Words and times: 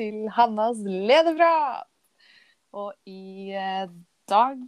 til 0.00 0.30
Hannas 0.32 0.80
lederprat! 0.80 1.88
Og 2.72 2.94
i 3.10 3.50
eh, 3.52 3.90
dag 4.30 4.60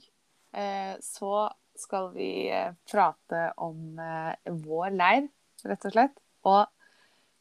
eh, 0.58 0.94
så 1.00 1.46
skal 1.78 2.10
vi 2.12 2.50
eh, 2.52 2.74
prate 2.90 3.46
om 3.62 3.96
vår 4.66 4.92
leir, 4.92 5.28
rett 5.64 5.86
og 5.88 5.94
slett. 5.94 6.16
Og 6.44 6.66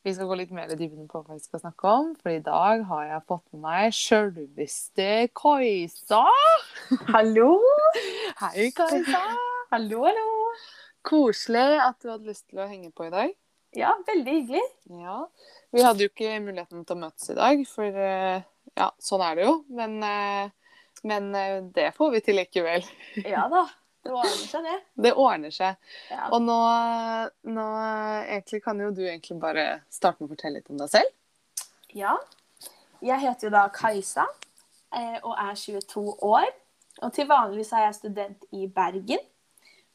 vi 0.06 0.14
skal 0.16 0.30
gå 0.30 0.38
litt 0.40 0.54
mer 0.56 0.72
i 0.72 0.78
dybden 0.78 1.10
på 1.12 1.20
hva 1.20 1.36
vi 1.36 1.44
skal 1.44 1.64
snakke 1.66 1.92
om, 1.92 2.14
for 2.22 2.32
i 2.32 2.44
dag 2.46 2.86
har 2.88 3.04
jeg 3.10 3.26
fått 3.28 3.44
med 3.52 3.66
meg 3.66 3.98
sjølveste 3.98 5.10
Kajsa. 5.38 6.24
Hallo! 7.12 7.58
Hei, 8.42 8.70
Kajsa. 8.78 9.26
Hallo, 9.74 10.06
hallo. 10.08 10.30
Koselig 11.08 11.82
at 11.82 12.00
du 12.00 12.14
hadde 12.14 12.30
lyst 12.30 12.48
til 12.48 12.62
å 12.62 12.70
henge 12.70 12.94
på 12.96 13.10
i 13.10 13.14
dag. 13.14 13.36
Ja, 13.76 13.98
veldig 14.08 14.38
hyggelig. 14.38 14.64
Ja. 15.02 15.26
Vi 15.72 15.84
hadde 15.84 16.04
jo 16.04 16.12
ikke 16.12 16.40
muligheten 16.44 16.84
til 16.84 16.98
å 16.98 17.00
møtes 17.00 17.30
i 17.32 17.38
dag, 17.38 17.62
for 17.70 18.00
eh, 18.04 18.44
ja, 18.76 18.90
sånn 19.00 19.24
er 19.24 19.38
det 19.38 19.46
jo. 19.46 19.54
Men, 19.72 19.94
eh, 20.04 20.82
men 21.08 21.30
eh, 21.38 21.60
det 21.76 21.92
får 21.96 22.12
vi 22.16 22.22
til 22.26 22.40
likevel. 22.42 22.84
Ja 23.24 23.48
da. 23.52 23.68
Det 24.02 24.10
ordner 24.18 24.46
seg, 24.50 24.66
det. 24.66 24.78
Det 25.06 25.14
ordner 25.14 25.54
seg. 25.54 25.90
Ja. 26.10 26.28
Og 26.34 26.42
nå, 26.42 26.58
nå 27.54 27.66
egentlig 28.26 28.64
kan 28.66 28.80
jo 28.82 28.90
du 28.98 29.04
egentlig 29.06 29.38
bare 29.40 29.66
starte 29.94 30.24
med 30.24 30.32
å 30.32 30.34
fortelle 30.34 30.58
litt 30.58 30.72
om 30.74 30.82
deg 30.82 30.94
selv. 30.98 31.18
ja. 31.96 32.20
Jeg 33.02 33.18
heter 33.18 33.48
jo 33.48 33.50
da 33.50 33.64
Kajsa 33.74 34.28
og 35.26 35.32
er 35.34 35.56
22 35.58 36.04
år. 36.22 36.52
Og 37.02 37.14
til 37.16 37.26
vanlig 37.26 37.64
så 37.66 37.80
er 37.80 37.88
jeg 37.88 37.96
student 37.98 38.44
i 38.54 38.68
Bergen. 38.70 39.24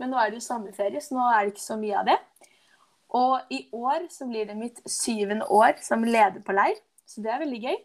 Men 0.00 0.10
nå 0.10 0.18
er 0.18 0.32
det 0.32 0.40
jo 0.40 0.46
sommerferie, 0.48 0.98
så 0.98 1.14
nå 1.14 1.22
er 1.30 1.44
det 1.44 1.52
ikke 1.54 1.62
så 1.62 1.76
mye 1.78 2.00
av 2.00 2.08
det. 2.08 2.16
Og 3.16 3.52
i 3.54 3.62
år 3.76 4.08
så 4.12 4.26
blir 4.28 4.48
det 4.48 4.58
mitt 4.58 4.80
syvende 4.90 5.46
år 5.52 5.78
som 5.84 6.04
leder 6.04 6.42
på 6.44 6.54
leir, 6.56 6.76
så 7.08 7.22
det 7.24 7.32
er 7.32 7.42
veldig 7.44 7.60
gøy. 7.62 7.76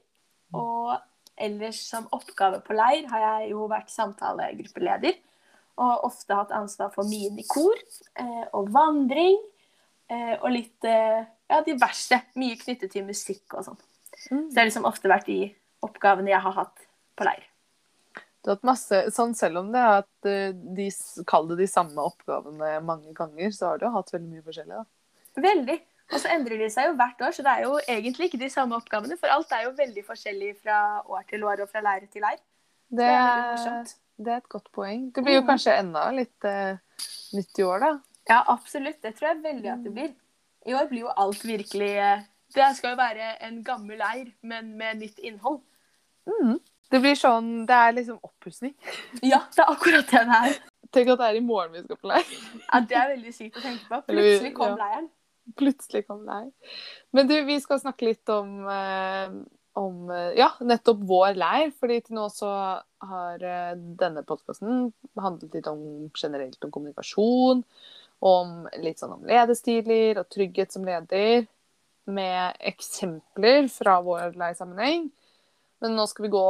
Og 0.59 0.95
ellers 1.41 1.79
som 1.87 2.09
oppgave 2.15 2.59
på 2.65 2.75
leir 2.75 3.07
har 3.11 3.23
jeg 3.27 3.51
jo 3.53 3.67
vært 3.71 3.93
samtalegruppeleder. 3.93 5.19
Og 5.81 6.03
ofte 6.09 6.35
hatt 6.35 6.51
ansvar 6.53 6.91
for 6.93 7.07
minikor 7.07 7.79
eh, 8.19 8.43
og 8.57 8.69
vandring. 8.73 9.39
Eh, 10.11 10.35
og 10.41 10.51
litt 10.51 10.87
eh, 10.87 11.23
ja, 11.23 11.61
diverse. 11.65 12.19
Mye 12.39 12.59
knyttet 12.59 12.91
til 12.93 13.07
musikk 13.07 13.55
og 13.55 13.69
sånn. 13.69 13.79
Så 14.11 14.41
det 14.51 14.59
har 14.59 14.67
liksom 14.67 14.89
ofte 14.89 15.09
vært 15.09 15.29
de 15.31 15.39
oppgavene 15.85 16.33
jeg 16.33 16.43
har 16.43 16.57
hatt 16.59 16.83
på 17.17 17.25
leir. 17.25 17.47
Du 18.41 18.49
har 18.49 18.57
hatt 18.57 18.65
masse, 18.65 18.97
sånn 19.13 19.35
Selv 19.37 19.61
om 19.61 19.69
det 19.73 19.81
er 19.81 20.01
at 20.01 20.29
eh, 20.29 20.57
de 20.77 20.89
kaller 21.29 21.55
det 21.55 21.69
de 21.69 21.71
samme 21.71 22.03
oppgavene 22.03 22.79
mange 22.85 23.13
ganger, 23.17 23.53
så 23.55 23.71
har 23.71 23.81
du 23.81 23.87
hatt 23.93 24.11
veldig 24.13 24.27
mye 24.27 24.45
forskjellig. 24.45 24.81
da. 24.81 25.00
Veldig. 25.37 25.79
Og 26.11 26.19
så 26.19 26.27
endrer 26.33 26.57
de 26.59 26.67
seg 26.69 26.89
jo 26.89 26.95
hvert 26.99 27.21
år, 27.23 27.31
så 27.31 27.43
det 27.45 27.51
er 27.51 27.61
jo 27.63 27.77
egentlig 27.87 28.25
ikke 28.27 28.39
de 28.41 28.49
samme 28.51 28.75
oppgavene. 28.75 29.15
For 29.17 29.31
alt 29.31 29.51
er 29.55 29.61
jo 29.63 29.71
veldig 29.77 30.03
forskjellig 30.05 30.49
fra 30.59 30.79
år 31.07 31.21
til 31.29 31.43
år 31.47 31.61
og 31.63 31.69
fra 31.71 31.79
leir 31.85 32.07
til 32.11 32.21
leir. 32.25 32.39
Det, 32.91 33.05
er 33.07 33.85
det 34.19 34.27
er 34.33 34.41
et 34.41 34.49
godt 34.51 34.67
poeng. 34.75 35.05
Det 35.15 35.23
blir 35.23 35.37
jo 35.37 35.41
Mhm. 35.41 35.47
kanskje 35.47 35.77
enda 35.79 36.09
litt 36.11 36.43
uh, 36.43 36.75
nytt 37.33 37.59
i 37.59 37.63
år, 37.63 37.79
da. 37.79 37.91
Ja, 38.29 38.41
absolutt. 38.47 38.99
Det 39.01 39.15
tror 39.15 39.29
jeg 39.29 39.43
veldig 39.43 39.71
at 39.71 39.83
det 39.83 39.93
blir. 39.95 40.11
I 40.67 40.73
år 40.77 40.89
blir 40.89 40.99
jo 41.07 41.13
alt 41.17 41.41
virkelig 41.47 41.93
eh, 41.97 42.19
Det 42.53 42.75
skal 42.75 42.91
jo 42.91 42.97
være 42.99 43.41
en 43.47 43.63
gammel 43.63 43.97
leir, 43.97 44.33
men 44.43 44.75
med 44.77 44.99
nytt 44.99 45.19
innhold. 45.19 45.61
Mm. 46.27 46.59
Det 46.91 46.99
blir 47.01 47.15
sånn 47.15 47.65
Det 47.65 47.73
er 47.73 47.91
liksom 47.95 48.19
oppussing. 48.21 48.75
Ja, 49.23 49.39
det 49.55 49.63
er 49.63 49.71
akkurat 49.71 50.05
det 50.11 50.25
det 50.27 50.37
er. 50.43 50.59
Tenk 50.91 51.07
at 51.15 51.17
det 51.23 51.27
er 51.31 51.35
i 51.39 51.39
morgen 51.39 51.71
vi 51.71 51.81
skal 51.85 51.95
på 51.97 52.07
leir. 52.11 52.27
Ja, 52.67 52.79
Det 52.81 52.97
er 52.99 53.07
veldig 53.15 53.33
sykt 53.33 53.57
å 53.57 53.61
tenke 53.63 53.87
på. 53.87 54.01
Plutselig 54.11 54.53
kom 54.59 54.75
leiren. 54.77 55.09
Plutselig 55.59 56.05
kom 56.07 56.25
leir. 56.27 56.51
Men 57.15 57.29
du, 57.29 57.35
vi 57.47 57.57
skal 57.61 57.81
snakke 57.81 58.09
litt 58.11 58.29
om, 58.31 58.59
eh, 58.69 59.33
om 59.79 60.11
eh, 60.11 60.33
ja, 60.39 60.51
nettopp 60.59 61.01
vår 61.09 61.39
leir. 61.39 61.71
fordi 61.79 62.01
til 62.05 62.19
nå 62.19 62.27
så 62.33 62.51
har 63.11 63.47
eh, 63.47 63.73
denne 63.75 64.23
podkasten 64.27 64.91
handlet 65.19 65.57
litt 65.57 65.71
om 65.71 65.81
generelt 66.15 66.63
om 66.63 66.73
kommunikasjon. 66.73 67.65
Om 68.21 68.69
litt 68.83 69.01
sånn 69.01 69.17
om 69.17 69.25
ledestiler 69.25 70.21
og 70.21 70.29
trygghet 70.29 70.73
som 70.73 70.85
leder. 70.85 71.47
Med 72.11 72.61
eksempler 72.71 73.67
fra 73.71 73.99
vår 74.05 74.37
leirsammenheng. 74.37 75.09
Men 75.81 75.97
nå 75.97 76.05
skal 76.09 76.27
vi 76.27 76.33
gå 76.33 76.47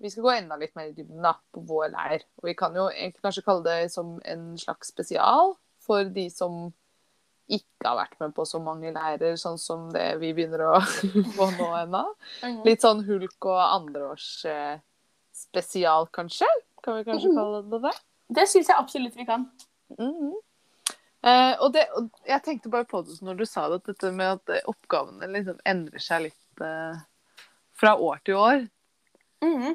vi 0.00 0.08
skal 0.08 0.24
gå 0.24 0.30
enda 0.32 0.56
litt 0.56 0.72
mer 0.78 0.88
i 0.88 0.94
dybden 0.96 1.20
da, 1.20 1.34
på 1.52 1.60
vår 1.68 1.90
leir. 1.92 2.22
Og 2.40 2.46
vi 2.48 2.54
kan 2.56 2.72
jo 2.72 2.86
kanskje 3.20 3.44
kalle 3.44 3.66
det 3.66 3.90
som 3.92 4.14
en 4.24 4.54
slags 4.56 4.88
spesial 4.94 5.52
for 5.84 6.08
de 6.08 6.24
som 6.32 6.70
ikke 7.56 7.86
har 7.88 7.96
vært 7.98 8.18
med 8.20 8.34
på 8.36 8.44
så 8.46 8.60
mange 8.62 8.92
leirer, 8.94 9.34
sånn 9.40 9.58
som 9.58 9.88
det 9.94 10.18
vi 10.20 10.32
begynner 10.36 10.62
å 10.68 10.74
få 11.36 11.48
nå 11.56 11.70
ennå. 11.84 12.04
Mhm. 12.44 12.60
Litt 12.68 12.84
sånn 12.84 13.02
hulk 13.06 13.48
og 13.50 13.58
andreårs 13.64 14.28
eh, 14.50 14.78
kanskje? 16.12 16.46
Kan 16.84 16.96
vi 17.00 17.04
kanskje 17.04 17.28
Mhm. 17.30 17.36
kalle 17.36 17.62
det 17.70 17.82
det? 17.88 17.94
Det 18.30 18.46
syns 18.48 18.68
jeg 18.68 18.76
absolutt 18.78 19.16
vi 19.16 19.26
kan. 19.26 19.50
Mhm. 19.98 20.32
Eh, 21.22 21.54
og, 21.60 21.72
det 21.74 21.82
og 21.98 22.08
jeg 22.24 22.42
tenkte 22.46 22.70
bare 22.72 22.86
på 22.88 23.02
det 23.04 23.18
når 23.20 23.36
du 23.36 23.44
sa 23.44 23.68
det, 23.68 23.82
dette 23.84 24.10
med 24.12 24.38
at 24.38 24.62
oppgavene 24.70 25.26
liksom 25.28 25.58
endrer 25.68 26.00
seg 26.00 26.22
litt 26.28 26.62
eh, 26.64 27.00
fra 27.76 27.96
år 27.96 28.20
til 28.24 28.38
år. 28.40 28.68
Mhm. 29.44 29.74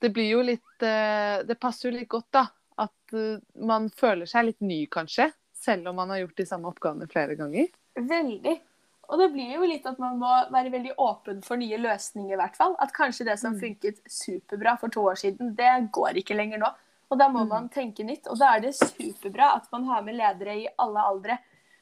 Det 0.00 0.10
blir 0.12 0.28
jo 0.30 0.42
litt 0.44 0.82
eh, 0.84 1.42
Det 1.48 1.58
passer 1.60 1.88
jo 1.90 1.96
litt 1.98 2.08
godt, 2.08 2.28
da. 2.36 2.46
At 2.78 3.12
eh, 3.16 3.38
man 3.64 3.88
føler 3.90 4.26
seg 4.28 4.44
litt 4.50 4.60
ny, 4.60 4.86
kanskje. 4.92 5.30
Selv 5.66 5.90
om 5.90 5.98
man 5.98 6.10
har 6.14 6.22
gjort 6.22 6.38
de 6.38 6.46
samme 6.46 6.70
oppgavene 6.70 7.08
flere 7.10 7.36
ganger. 7.38 7.68
Veldig. 7.98 8.56
Og 9.06 9.20
det 9.20 9.28
blir 9.34 9.52
jo 9.54 9.66
litt 9.70 9.84
at 9.86 10.00
man 10.02 10.16
må 10.18 10.30
være 10.50 10.72
veldig 10.72 10.96
åpen 11.02 11.42
for 11.46 11.58
nye 11.60 11.78
løsninger, 11.78 12.32
i 12.34 12.40
hvert 12.40 12.56
fall. 12.58 12.74
At 12.82 12.94
kanskje 12.94 13.26
det 13.28 13.38
som 13.38 13.54
Mm. 13.54 13.60
funket 13.60 14.00
superbra 14.10 14.76
for 14.80 14.88
to 14.90 15.00
år 15.06 15.14
siden, 15.20 15.54
det 15.56 15.92
går 15.92 16.18
ikke 16.22 16.36
lenger 16.36 16.58
nå. 16.58 16.72
Og 17.10 17.18
da 17.18 17.28
må 17.28 17.44
Mm. 17.44 17.48
man 17.48 17.68
tenke 17.68 18.04
nytt. 18.04 18.26
Og 18.26 18.38
da 18.38 18.56
er 18.56 18.60
det 18.60 18.74
superbra 18.74 19.54
at 19.56 19.70
man 19.72 19.84
har 19.84 20.02
med 20.02 20.16
ledere 20.16 20.56
i 20.56 20.68
alle 20.78 20.98
aldre 20.98 21.38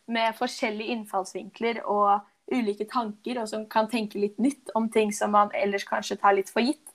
med 0.07 0.35
forskjellige 0.35 0.91
innfallsvinkler 0.99 1.81
og 1.87 2.21
ulike 2.53 2.85
tanker, 2.87 3.41
og 3.41 3.49
som 3.49 3.65
kan 3.67 3.89
tenke 3.89 4.21
litt 4.21 4.37
nytt 4.39 4.69
om 4.75 4.91
ting 4.91 5.11
som 5.11 5.31
man 5.31 5.51
ellers 5.55 5.85
kanskje 5.87 6.21
tar 6.21 6.35
litt 6.35 6.51
for 6.51 6.61
gitt. 6.61 6.91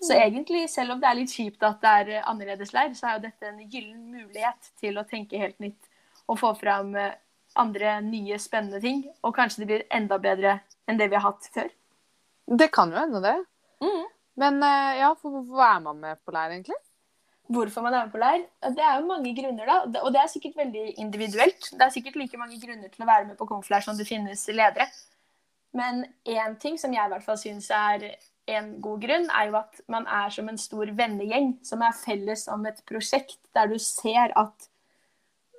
Så 0.00 0.14
egentlig, 0.14 0.68
selv 0.70 0.92
om 0.92 1.00
det 1.00 1.08
er 1.10 1.14
litt 1.14 1.28
kjipt 1.28 1.62
at 1.62 1.80
det 1.82 2.08
er 2.16 2.22
annerledes 2.22 2.72
leir, 2.72 2.94
så 2.94 3.08
er 3.08 3.18
jo 3.18 3.26
dette 3.26 3.42
en 3.42 3.58
gyllen 3.68 4.10
mulighet 4.12 4.70
til 4.80 4.94
å 4.94 5.04
tenke 5.06 5.36
helt 5.36 5.58
nytt 5.60 5.87
og 6.28 6.38
få 6.40 6.52
fram 6.60 6.94
eh, 6.96 7.16
andre 7.58 7.98
nye, 8.04 8.38
spennende 8.40 8.80
ting. 8.84 9.04
Og 9.24 9.34
kanskje 9.36 9.64
det 9.64 9.70
blir 9.70 9.86
enda 9.94 10.20
bedre 10.22 10.58
enn 10.88 11.00
det 11.00 11.10
vi 11.10 11.18
har 11.18 11.26
hatt 11.30 11.48
før. 11.54 11.70
Det 12.48 12.70
kan 12.72 12.92
jo 12.92 13.00
hende, 13.00 13.20
det. 13.24 13.36
Men 14.38 14.62
eh, 14.62 15.00
ja, 15.00 15.10
hvorfor 15.18 15.64
er 15.66 15.82
man 15.84 15.98
med 16.04 16.20
på 16.22 16.34
leir, 16.34 16.54
egentlig? 16.54 16.78
Hvorfor 17.48 17.82
man 17.82 17.96
er 17.96 18.06
med 18.06 18.14
på 18.14 18.20
leir? 18.22 18.46
Det 18.76 18.84
er 18.84 19.00
jo 19.00 19.08
mange 19.08 19.34
grunner, 19.34 19.68
da. 19.68 20.02
Og 20.04 20.12
det 20.14 20.22
er 20.22 20.30
sikkert 20.30 20.58
veldig 20.60 20.86
individuelt. 21.00 21.70
Det 21.72 21.84
er 21.84 21.94
sikkert 21.94 22.18
like 22.20 22.40
mange 22.40 22.60
grunner 22.62 22.92
til 22.92 23.04
å 23.04 23.08
være 23.08 23.30
med 23.30 23.38
på 23.40 23.48
konfleir 23.48 23.84
som 23.84 23.98
det 23.98 24.06
finnes 24.08 24.44
ledere. 24.52 24.86
Men 25.76 26.04
én 26.28 26.56
ting 26.60 26.78
som 26.80 26.94
jeg 26.94 27.08
i 27.08 27.12
hvert 27.12 27.24
fall 27.24 27.40
syns 27.40 27.68
er 27.74 28.06
en 28.48 28.70
god 28.84 29.02
grunn, 29.02 29.26
er 29.28 29.50
jo 29.50 29.58
at 29.58 29.80
man 29.92 30.06
er 30.08 30.30
som 30.32 30.48
en 30.48 30.60
stor 30.60 30.92
vennegjeng 30.96 31.56
som 31.66 31.82
er 31.84 31.96
felles 31.96 32.46
om 32.52 32.64
et 32.68 32.80
prosjekt, 32.88 33.40
der 33.56 33.68
du 33.68 33.76
ser 33.82 34.32
at 34.38 34.67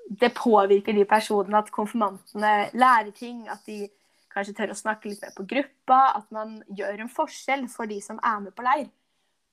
det 0.10 0.34
påvirker 0.34 0.94
de 0.98 1.06
personene, 1.06 1.58
at 1.58 1.72
konfirmantene 1.72 2.54
lærer 2.74 3.12
ting, 3.16 3.44
at 3.50 3.62
de 3.68 3.88
kanskje 4.34 4.56
tør 4.58 4.74
å 4.74 4.78
snakke 4.78 5.10
litt 5.10 5.22
mer 5.22 5.36
på 5.36 5.46
gruppa, 5.50 6.00
at 6.18 6.26
man 6.34 6.60
gjør 6.78 7.04
en 7.04 7.12
forskjell 7.14 7.68
for 7.72 7.90
de 7.90 8.00
som 8.02 8.20
er 8.26 8.42
med 8.46 8.56
på 8.58 8.66
leir. 8.66 8.90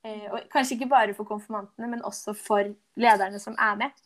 Eh, 0.06 0.26
og 0.30 0.48
kanskje 0.52 0.76
ikke 0.76 0.90
bare 0.90 1.14
for 1.16 1.28
konfirmantene, 1.28 1.90
men 1.92 2.04
også 2.04 2.34
for 2.38 2.72
lederne 2.96 3.40
som 3.42 3.56
er 3.58 3.78
med. 3.82 4.02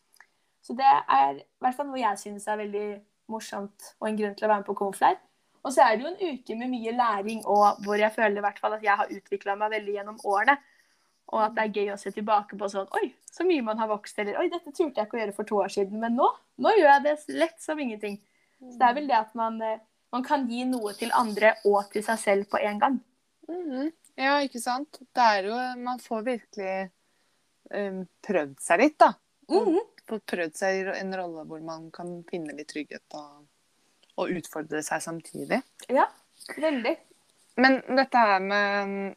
Så 0.62 0.76
det 0.76 0.90
er 0.90 1.40
i 1.40 1.44
hvert 1.62 1.76
fall 1.76 1.88
noe 1.88 2.02
jeg 2.02 2.20
synes 2.20 2.46
er 2.48 2.60
veldig 2.60 2.86
morsomt 3.30 3.92
og 4.00 4.08
en 4.08 4.18
grunn 4.18 4.34
til 4.36 4.46
å 4.46 4.50
være 4.50 4.62
med 4.62 4.68
på 4.68 4.78
konfleir. 4.82 5.20
Og 5.60 5.74
så 5.74 5.84
er 5.84 5.96
det 5.96 6.04
jo 6.04 6.10
en 6.10 6.34
uke 6.34 6.56
med 6.56 6.72
mye 6.72 6.92
læring, 6.96 7.42
og 7.44 7.82
hvor 7.84 8.00
jeg 8.00 8.12
føler 8.14 8.40
i 8.40 8.44
hvert 8.44 8.60
fall 8.62 8.76
at 8.76 8.84
jeg 8.84 8.96
har 8.96 9.12
utvikla 9.12 9.56
meg 9.60 9.74
veldig 9.76 9.96
gjennom 9.98 10.20
årene. 10.24 10.56
Og 11.30 11.42
at 11.44 11.54
det 11.54 11.64
er 11.64 11.76
gøy 11.78 11.92
å 11.94 11.98
se 12.00 12.10
tilbake 12.14 12.58
på 12.58 12.68
sånn 12.72 12.88
Oi, 12.98 13.12
så 13.30 13.46
mye 13.46 13.62
man 13.62 13.78
har 13.78 13.90
vokst. 13.90 14.18
Eller 14.18 14.38
oi, 14.40 14.48
dette 14.50 14.72
turte 14.72 14.98
jeg 14.98 15.06
ikke 15.06 15.18
å 15.18 15.20
gjøre 15.22 15.36
for 15.36 15.48
to 15.48 15.60
år 15.62 15.70
siden, 15.72 16.00
men 16.02 16.16
nå, 16.18 16.26
nå 16.58 16.74
gjør 16.74 16.90
jeg 16.90 17.04
det 17.06 17.38
lett 17.38 17.62
som 17.62 17.78
ingenting. 17.78 18.18
Så 18.60 18.76
det 18.80 18.88
er 18.88 18.96
vel 18.98 19.06
det 19.08 19.16
at 19.16 19.36
man, 19.38 19.60
eh, 19.62 19.78
man 20.12 20.24
kan 20.26 20.44
gi 20.50 20.64
noe 20.68 20.92
til 20.98 21.12
andre 21.16 21.54
og 21.70 21.92
til 21.92 22.04
seg 22.04 22.18
selv 22.20 22.50
på 22.50 22.60
en 22.60 22.82
gang. 22.82 23.00
Mhm. 23.48 23.92
Ja, 24.20 24.34
ikke 24.44 24.60
sant? 24.60 24.98
Det 25.16 25.22
er 25.22 25.46
jo 25.48 25.58
Man 25.80 26.00
får 26.02 26.24
virkelig 26.26 26.90
um, 27.72 28.02
prøvd 28.26 28.58
seg 28.60 28.82
litt, 28.82 28.98
da. 29.00 29.14
Mhm. 29.48 29.78
Fått 30.10 30.26
prøvd 30.26 30.58
seg 30.58 30.80
i 30.80 30.98
en 30.98 31.14
rolle 31.14 31.46
hvor 31.46 31.62
man 31.64 31.88
kan 31.94 32.18
finne 32.28 32.56
litt 32.58 32.68
trygghet 32.72 33.14
og, 33.14 33.46
og 34.18 34.34
utfordre 34.34 34.82
seg 34.82 35.02
samtidig. 35.06 35.62
Ja, 35.88 36.08
veldig. 36.56 36.96
Men 37.60 37.80
dette 37.96 38.18
her 38.18 38.40
med 38.42 39.16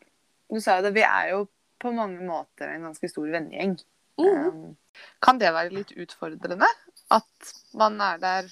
Du 0.53 0.59
sa 0.61 0.77
jo 0.77 0.85
det, 0.85 0.93
vi 0.93 1.01
er 1.01 1.29
jo 1.31 1.45
på 1.83 1.91
mange 1.95 2.23
måter 2.25 2.71
en 2.71 2.89
ganske 2.89 3.09
stor 3.11 3.29
vennegjeng. 3.35 3.77
Mhm. 4.21 4.47
Um, 4.47 5.07
kan 5.23 5.39
det 5.41 5.53
være 5.53 5.73
litt 5.73 5.93
utfordrende? 5.97 6.69
At 7.11 7.53
man 7.77 7.99
er 8.01 8.19
der 8.21 8.51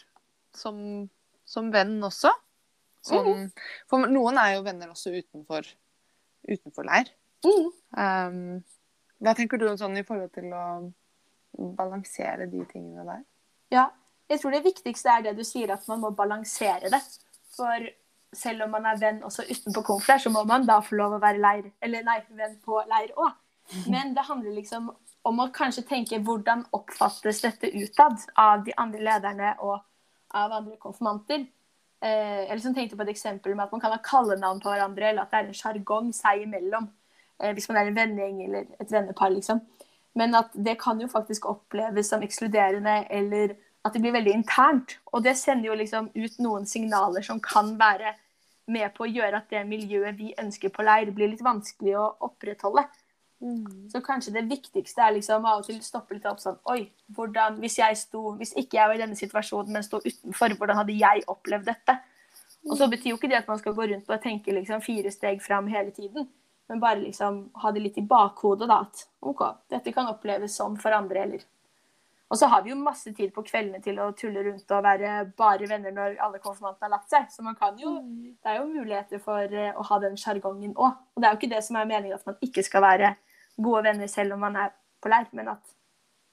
som, 0.58 0.78
som 1.46 1.70
venn 1.74 2.00
også? 2.04 2.32
Som, 3.02 3.48
For 3.90 4.10
noen 4.10 4.38
er 4.38 4.56
jo 4.56 4.66
venner 4.66 4.92
også 4.94 5.14
utenfor 5.16 5.66
utenfor 6.50 6.88
leir. 6.88 7.10
Mm. 7.46 7.70
Um, 7.98 8.42
hva 9.22 9.34
tenker 9.38 9.62
du 9.62 9.68
om 9.70 9.78
sånn 9.80 9.98
i 10.00 10.06
forhold 10.06 10.32
til 10.36 10.52
å 10.54 10.66
balansere 11.78 12.48
de 12.50 12.64
tingene 12.70 13.06
der? 13.08 13.24
Ja, 13.74 13.88
jeg 14.32 14.42
tror 14.42 14.56
det 14.56 14.64
viktigste 14.66 15.14
er 15.14 15.26
det 15.28 15.36
du 15.38 15.44
sier, 15.48 15.74
at 15.74 15.86
man 15.92 16.02
må 16.04 16.14
balansere 16.18 16.92
det. 16.94 17.02
For 17.56 17.90
selv 18.34 18.66
om 18.66 18.72
man 18.72 18.86
er 18.88 19.00
venn 19.00 19.24
også 19.28 19.46
utenpå 19.50 19.84
konfler, 19.86 20.18
så 20.18 20.32
må 20.32 20.44
man 20.48 20.66
da 20.68 20.80
få 20.84 20.96
lov 21.00 21.18
å 21.18 21.22
være 21.24 21.42
leir, 21.42 21.72
eller 21.84 22.04
nei, 22.08 22.20
venn 22.38 22.58
på 22.64 22.82
leir 22.90 23.12
òg. 23.20 23.32
Men 23.92 24.16
det 24.16 24.26
handler 24.28 24.56
liksom 24.56 24.90
om 25.28 25.40
å 25.40 25.52
kanskje 25.54 25.84
tenke 25.88 26.20
hvordan 26.26 26.66
oppfattes 26.76 27.42
dette 27.44 27.70
utad 27.78 28.24
av 28.40 28.64
de 28.66 28.74
andre 28.80 29.04
lederne 29.06 29.52
og 29.60 29.78
av 30.36 30.56
andre 30.58 30.78
konfirmanter. 30.82 31.46
Eh, 32.02 32.48
eller 32.48 32.62
som 32.64 32.74
tenkte 32.74 32.98
på 32.98 33.06
et 33.06 33.14
eksempel 33.14 33.54
med 33.54 33.68
at 33.68 33.76
man 33.76 33.84
kan 33.84 33.94
ha 33.94 34.00
kallenavn 34.04 34.62
på 34.64 34.72
hverandre, 34.72 35.12
eller 35.12 35.24
at 35.24 35.34
det 35.34 35.40
er 35.40 35.50
en 35.52 35.60
sjargong 35.60 36.10
seg 36.18 36.48
imellom. 36.48 36.90
Eh, 37.40 37.54
hvis 37.54 37.70
man 37.70 37.82
er 37.82 37.92
en 37.92 38.00
vennegjeng 38.00 38.42
eller 38.48 38.72
et 38.82 38.94
vennepar, 38.94 39.34
liksom. 39.36 39.62
Men 40.18 40.36
at 40.36 40.56
det 40.56 40.80
kan 40.82 41.00
jo 41.00 41.08
faktisk 41.12 41.46
oppleves 41.48 42.10
som 42.10 42.24
ekskluderende, 42.26 43.06
eller 43.10 43.56
at 43.82 43.94
det 43.96 44.02
blir 44.04 44.14
veldig 44.16 44.34
internt. 44.36 44.98
Og 45.12 45.24
det 45.26 45.36
sender 45.40 45.72
jo 45.72 45.78
liksom 45.78 46.12
ut 46.14 46.42
noen 46.44 46.68
signaler 46.70 47.26
som 47.26 47.42
kan 47.44 47.74
være 47.80 48.16
med 48.72 48.94
på 48.96 49.06
å 49.06 49.10
gjøre 49.10 49.42
at 49.42 49.50
det 49.52 49.64
miljøet 49.68 50.18
vi 50.20 50.36
ønsker 50.40 50.72
på 50.74 50.86
leir, 50.86 51.12
blir 51.16 51.32
litt 51.32 51.44
vanskelig 51.44 51.96
å 52.00 52.12
opprettholde. 52.28 52.86
Mm. 53.42 53.90
Så 53.90 54.04
kanskje 54.06 54.36
det 54.36 54.46
viktigste 54.52 55.02
er 55.02 55.16
liksom 55.16 55.48
av 55.50 55.64
og 55.64 55.66
til 55.66 55.80
stoppe 55.82 56.14
litt 56.14 56.28
opp 56.30 56.38
sånn 56.44 56.60
Oi, 56.70 56.84
hvordan, 57.16 57.56
hvis 57.64 57.80
jeg 57.80 57.98
sto, 57.98 58.36
hvis 58.38 58.54
ikke 58.54 58.78
jeg 58.78 58.92
var 58.92 59.00
i 59.00 59.02
denne 59.02 59.18
situasjonen, 59.18 59.74
men 59.74 59.86
sto 59.86 59.98
utenfor, 60.04 60.54
hvordan 60.60 60.78
hadde 60.84 60.98
jeg 61.00 61.24
opplevd 61.32 61.72
dette? 61.72 61.98
Og 62.70 62.78
så 62.78 62.86
betyr 62.92 63.16
jo 63.16 63.18
ikke 63.18 63.32
det 63.32 63.40
at 63.40 63.50
man 63.50 63.58
skal 63.58 63.74
gå 63.74 63.88
rundt 63.90 64.12
og 64.14 64.22
tenke 64.22 64.54
liksom 64.54 64.84
fire 64.86 65.10
steg 65.14 65.42
fram 65.42 65.72
hele 65.74 65.90
tiden. 65.96 66.28
Men 66.70 66.84
bare 66.84 67.02
liksom 67.02 67.48
ha 67.64 67.72
det 67.74 67.82
litt 67.82 67.98
i 67.98 68.06
bakhodet, 68.06 68.70
da. 68.70 68.84
At 68.86 69.08
OK, 69.26 69.42
dette 69.74 69.94
kan 69.96 70.12
oppleves 70.12 70.54
sånn 70.60 70.78
for 70.80 70.94
andre, 70.94 71.26
eller 71.26 71.48
Og 72.32 72.40
så 72.40 72.48
har 72.48 72.62
vi 72.64 72.72
jo 72.72 72.78
masse 72.80 73.12
tid 73.12 73.34
på 73.36 73.44
kveldene 73.44 73.82
til 73.84 73.98
å 74.00 74.12
tulle 74.16 74.46
rundt 74.46 74.70
og 74.72 74.86
være 74.86 75.16
bare 75.38 75.68
venner 75.68 75.92
når 75.92 76.14
alle 76.24 76.40
konfirmantene 76.40 76.88
har 76.88 76.94
lagt 76.94 77.12
seg. 77.12 77.26
Så 77.34 77.44
man 77.44 77.58
kan 77.60 77.76
jo 77.80 77.98
Det 78.00 78.54
er 78.54 78.62
jo 78.62 78.70
muligheter 78.70 79.20
for 79.20 79.52
eh, 79.52 79.76
å 79.76 79.84
ha 79.90 80.00
den 80.00 80.16
sjargongen 80.18 80.72
òg. 80.78 80.96
Og 81.12 81.20
det 81.20 81.28
er 81.28 81.36
jo 81.36 81.42
ikke 81.42 81.52
det 81.52 81.64
som 81.68 81.76
er 81.76 81.90
meningen 81.90 82.16
at 82.16 82.26
man 82.30 82.40
ikke 82.48 82.64
skal 82.64 82.86
være 82.88 83.12
gode 83.60 83.84
venner 83.90 84.08
selv 84.08 84.38
om 84.38 84.46
man 84.48 84.56
er 84.56 84.72
på 85.04 85.12
leir, 85.12 85.28
men 85.36 85.52
at 85.52 85.76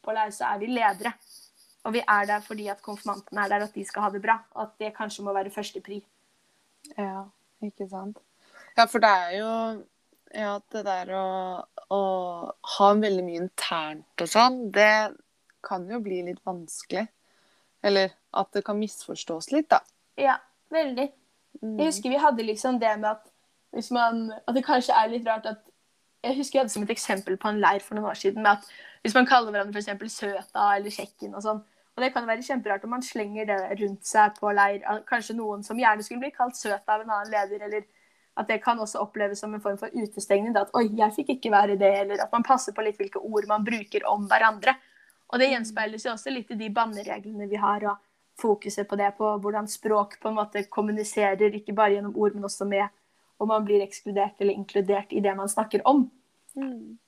på 0.05 0.15
leir 0.15 0.31
så 0.37 0.53
er 0.53 0.63
vi 0.63 0.71
ledere. 0.71 1.13
Og 1.89 1.95
vi 1.97 2.05
er 2.05 2.31
der 2.31 2.47
fordi 2.47 2.71
at 2.71 2.83
konfirmantene 2.85 3.43
er 3.43 3.51
der, 3.57 3.67
at 3.67 3.75
de 3.75 3.85
skal 3.85 4.07
ha 4.07 4.15
det 4.15 4.23
bra. 4.23 4.39
Og 4.55 4.69
at 4.69 4.79
det 4.79 4.95
kanskje 4.95 5.27
må 5.27 5.35
være 5.35 5.51
første 5.51 5.83
pri. 5.83 6.03
Ja, 6.95 7.27
ikke 7.65 7.91
sant. 7.91 8.23
Ja, 8.79 8.87
for 8.87 9.03
det 9.03 9.11
er 9.11 9.39
jo 9.41 9.53
ja, 10.31 10.59
det 10.73 10.85
der 10.87 11.11
å, 11.19 11.29
å 11.91 12.03
ha 12.79 12.89
veldig 12.95 13.25
mye 13.25 13.49
internt 13.49 14.23
og 14.23 14.31
sånn, 14.31 14.69
det 14.75 15.17
kan 15.65 15.87
jo 15.91 16.01
bli 16.03 16.23
litt 16.27 16.41
vanskelig. 16.47 17.07
Eller 17.83 18.13
at 18.35 18.53
det 18.53 18.65
kan 18.67 18.79
misforstås 18.79 19.53
litt, 19.55 19.71
da. 19.71 19.81
Ja, 20.19 20.37
veldig. 20.75 21.09
Mm. 21.63 21.79
Jeg 21.79 21.91
husker 21.91 22.13
vi 22.13 22.21
hadde 22.23 22.47
liksom 22.47 22.79
det 22.83 22.93
med 23.01 23.11
at 23.17 23.25
hvis 23.75 23.91
man 23.93 24.31
At 24.47 24.55
det 24.55 24.65
kanskje 24.65 24.95
er 24.97 25.11
litt 25.11 25.27
rart 25.27 25.47
at 25.49 25.65
Jeg 26.25 26.37
husker 26.39 26.59
jeg 26.59 26.63
hadde 26.63 26.73
som 26.73 26.85
et 26.85 26.93
eksempel 26.93 27.37
på 27.41 27.51
en 27.51 27.61
leir 27.61 27.83
for 27.85 27.97
noen 27.97 28.11
år 28.11 28.19
siden 28.19 28.43
med 28.43 28.59
at 28.59 28.69
hvis 29.03 29.15
man 29.15 29.27
kaller 29.27 29.55
hverandre 29.55 29.81
f.eks. 29.81 30.15
Søta 30.15 30.73
eller 30.77 30.91
Kjekken 30.91 31.35
og 31.35 31.45
sånn 31.45 31.61
Og 31.61 32.03
det 32.03 32.13
kan 32.15 32.27
være 32.27 32.45
kjemperart 32.47 32.85
om 32.87 32.95
man 32.97 33.05
slenger 33.05 33.47
det 33.49 33.59
rundt 33.81 34.07
seg 34.07 34.35
på 34.39 34.51
leir. 34.55 34.83
Kanskje 35.09 35.37
noen 35.39 35.65
som 35.67 35.79
gjerne 35.79 36.05
skulle 36.07 36.23
bli 36.27 36.35
kalt 36.35 36.59
søt 36.59 36.87
av 36.87 37.03
en 37.03 37.11
annen 37.11 37.33
leder, 37.33 37.65
eller 37.67 37.87
at 38.39 38.47
det 38.47 38.61
kan 38.63 38.79
også 38.79 39.01
oppleves 39.03 39.41
som 39.43 39.55
en 39.55 39.63
form 39.63 39.79
for 39.81 39.91
utestengning. 39.91 40.55
At 40.55 40.71
'oi, 40.75 40.85
jeg 40.95 41.15
fikk 41.17 41.33
ikke 41.35 41.51
være 41.51 41.75
det', 41.81 41.97
eller 42.05 42.23
at 42.23 42.31
man 42.33 42.47
passer 42.47 42.73
på 42.73 42.85
litt 42.87 43.01
hvilke 43.01 43.19
ord 43.19 43.49
man 43.51 43.67
bruker 43.67 44.07
om 44.07 44.29
hverandre. 44.31 44.77
Og 45.29 45.41
det 45.41 45.51
gjenspeiles 45.53 46.07
jo 46.07 46.13
også 46.15 46.33
litt 46.33 46.53
i 46.55 46.59
de 46.61 46.71
bannereglene 46.73 47.49
vi 47.51 47.59
har, 47.61 47.85
og 47.91 48.41
fokuset 48.41 48.89
på 48.89 48.97
det, 48.97 49.11
på 49.19 49.35
hvordan 49.43 49.69
språk 49.69 50.17
på 50.23 50.31
en 50.31 50.39
måte 50.39 50.65
kommuniserer, 50.73 51.55
ikke 51.59 51.75
bare 51.77 51.97
gjennom 51.97 52.17
ord, 52.17 52.37
men 52.37 52.49
også 52.49 52.69
med 52.69 52.87
om 53.39 53.51
man 53.51 53.67
blir 53.67 53.85
ekskludert 53.85 54.41
eller 54.41 54.57
inkludert 54.59 55.13
i 55.15 55.21
det 55.23 55.35
man 55.39 55.51
snakker 55.51 55.85
om. 55.89 56.09
Mm. 56.57 56.99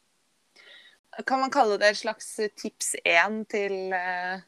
Kan 1.27 1.41
man 1.41 1.51
kalle 1.51 1.79
det 1.81 1.91
et 1.91 1.99
slags 1.99 2.29
tips 2.57 2.95
én 3.03 3.43
til, 3.51 3.93
eh, 3.93 4.43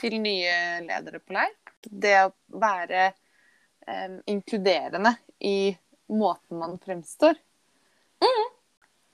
til 0.00 0.18
nye 0.20 0.54
ledere 0.84 1.22
på 1.24 1.36
leir? 1.36 1.54
Det 1.80 2.16
å 2.26 2.32
være 2.60 3.06
um, 3.88 4.18
inkluderende 4.28 5.14
i 5.40 5.72
måten 6.12 6.60
man 6.60 6.76
fremstår. 6.84 7.38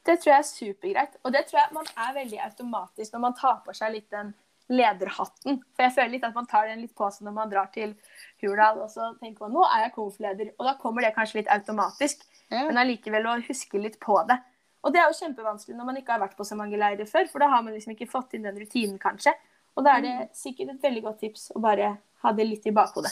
Det 0.07 0.19
tror 0.23 0.33
jeg 0.33 0.39
er 0.39 0.49
supergreit. 0.49 1.17
Og 1.25 1.33
det 1.35 1.47
tror 1.49 1.61
jeg 1.61 1.75
man 1.77 1.89
er 2.07 2.13
veldig 2.21 2.43
automatisk 2.47 3.15
når 3.15 3.25
man 3.27 3.35
tar 3.39 3.63
på 3.67 3.75
seg 3.75 3.95
litt 3.97 4.11
den 4.15 4.35
lederhatten. 4.73 5.61
For 5.77 5.87
jeg 5.87 5.95
føler 5.95 6.13
litt 6.17 6.27
at 6.27 6.35
man 6.35 6.49
tar 6.51 6.67
den 6.71 6.83
litt 6.83 6.95
på 6.99 7.09
seg 7.15 7.27
når 7.27 7.35
man 7.37 7.51
drar 7.53 7.69
til 7.75 7.95
Hurdal, 8.43 8.81
og 8.83 8.91
så 8.91 9.13
tenker 9.21 9.47
man 9.47 9.55
nå 9.55 9.65
er 9.67 9.85
jeg 9.85 9.95
KOF-leder. 9.95 10.53
Og 10.59 10.67
da 10.69 10.75
kommer 10.81 11.07
det 11.07 11.15
kanskje 11.17 11.41
litt 11.43 11.53
automatisk, 11.55 12.25
Ja. 12.51 12.65
men 12.69 12.79
allikevel 12.79 13.27
å 13.27 13.37
huske 13.47 13.79
litt 13.83 13.99
på 14.03 14.21
det. 14.29 14.39
Og 14.87 14.93
det 14.95 15.01
er 15.03 15.09
jo 15.11 15.19
kjempevanskelig 15.19 15.75
når 15.77 15.87
man 15.89 15.97
ikke 15.99 16.13
har 16.15 16.21
vært 16.23 16.37
på 16.39 16.45
så 16.47 16.55
mange 16.59 16.79
leirer 16.79 17.09
før, 17.11 17.27
for 17.31 17.43
da 17.43 17.49
har 17.51 17.63
man 17.63 17.75
liksom 17.75 17.95
ikke 17.97 18.11
fått 18.11 18.35
inn 18.35 18.47
den 18.47 18.59
rutinen, 18.59 18.99
kanskje. 19.03 19.33
Og 19.77 19.85
da 19.85 19.97
er 19.97 20.05
det 20.05 20.13
sikkert 20.39 20.71
et 20.77 20.83
veldig 20.83 21.03
godt 21.03 21.19
tips 21.21 21.51
å 21.57 21.61
bare 21.61 21.97
ha 22.23 22.33
det 22.33 22.47
litt 22.47 22.67
i 22.67 22.75
bakhodet. 22.75 23.11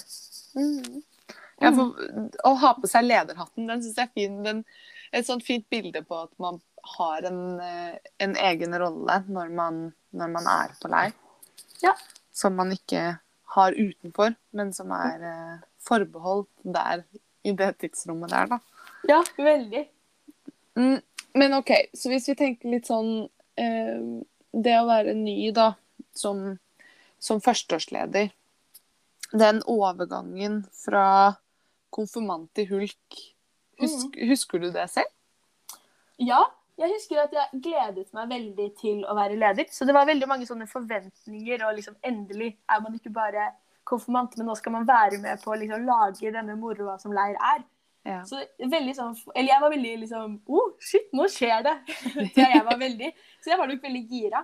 Mm. 0.54 1.02
Ja, 1.62 1.70
for 1.74 1.94
å 2.44 2.54
ha 2.60 2.72
på 2.78 2.90
seg 2.90 3.06
lederhatten, 3.06 3.68
den 3.70 3.82
syns 3.84 3.98
jeg 3.98 4.08
er 4.08 4.14
fin. 4.16 4.40
Den, 4.46 4.62
et 5.14 5.26
sånt 5.28 5.44
fint 5.46 5.66
bilde 5.70 6.02
på 6.06 6.24
at 6.24 6.32
man 6.42 6.58
har 6.96 7.22
en, 7.28 7.60
eh, 7.60 7.94
en 8.18 8.36
egen 8.36 8.74
rolle 8.78 9.20
når 9.28 9.52
man, 9.54 9.84
når 10.10 10.32
man 10.34 10.48
er 10.50 10.74
på 10.80 10.90
leir. 10.92 11.14
Ja. 11.82 11.94
Som 12.34 12.58
man 12.58 12.72
ikke 12.74 13.18
har 13.54 13.72
utenfor, 13.78 14.34
men 14.50 14.72
som 14.74 14.92
er 14.96 15.26
eh, 15.30 15.64
forbeholdt 15.84 16.50
der 16.64 17.04
i 17.44 17.52
det 17.52 17.74
tidsrommet 17.78 18.32
der, 18.32 18.56
da. 18.56 18.58
Ja, 19.08 19.20
veldig. 19.36 19.84
Mm, 20.74 20.98
men 21.38 21.54
OK, 21.54 21.70
så 21.94 22.10
hvis 22.10 22.28
vi 22.32 22.36
tenker 22.38 22.72
litt 22.72 22.88
sånn 22.90 23.28
eh, 23.60 23.98
Det 24.50 24.72
å 24.80 24.86
være 24.88 25.12
ny, 25.14 25.52
da, 25.54 25.68
som, 26.14 26.56
som 27.22 27.42
førsteårsleder 27.44 28.32
Den 29.38 29.60
overgangen 29.70 30.64
fra 30.74 31.04
konfirmant 31.94 32.60
i 32.60 32.66
hulk, 32.68 33.22
husk, 33.80 34.18
husker 34.30 34.62
du 34.62 34.70
det 34.74 34.88
selv? 34.92 35.10
Ja, 36.22 36.42
jeg 36.78 36.90
husker 36.90 37.20
at 37.22 37.34
jeg 37.34 37.60
gledet 37.62 38.08
meg 38.16 38.30
veldig 38.32 38.68
til 38.80 39.04
å 39.06 39.14
være 39.14 39.38
leder. 39.38 39.68
Så 39.70 39.86
det 39.86 39.94
var 39.94 40.08
veldig 40.08 40.26
mange 40.30 40.46
sånne 40.48 40.66
forventninger, 40.70 41.62
og 41.66 41.76
liksom 41.76 41.98
endelig 42.06 42.56
er 42.70 42.82
man 42.82 42.96
ikke 42.98 43.14
bare 43.14 43.52
konfirmant, 43.86 44.34
men 44.38 44.48
nå 44.48 44.56
skal 44.58 44.74
man 44.74 44.88
være 44.88 45.20
med 45.22 45.42
på 45.42 45.52
å 45.52 45.60
liksom 45.60 45.86
lage 45.86 46.32
denne 46.34 46.56
moroa 46.58 46.96
som 47.02 47.14
leir 47.14 47.36
er. 47.52 47.62
Ja. 48.04 48.18
Så 48.28 48.40
veldig 48.58 48.92
sånn, 48.96 49.14
eller 49.32 49.48
jeg 49.48 49.62
var 49.62 49.72
veldig 49.72 49.92
liksom 50.02 50.34
oh, 50.52 50.74
shit, 50.82 51.06
nå 51.16 51.24
skjer 51.32 51.62
det! 51.64 51.76
så 52.34 52.48
jeg 52.50 52.64
var 52.66 52.80
veldig, 52.80 53.10
så 53.40 53.54
jeg 53.54 53.60
var 53.60 53.70
nok 53.70 53.86
veldig 53.86 54.02
gira. 54.10 54.42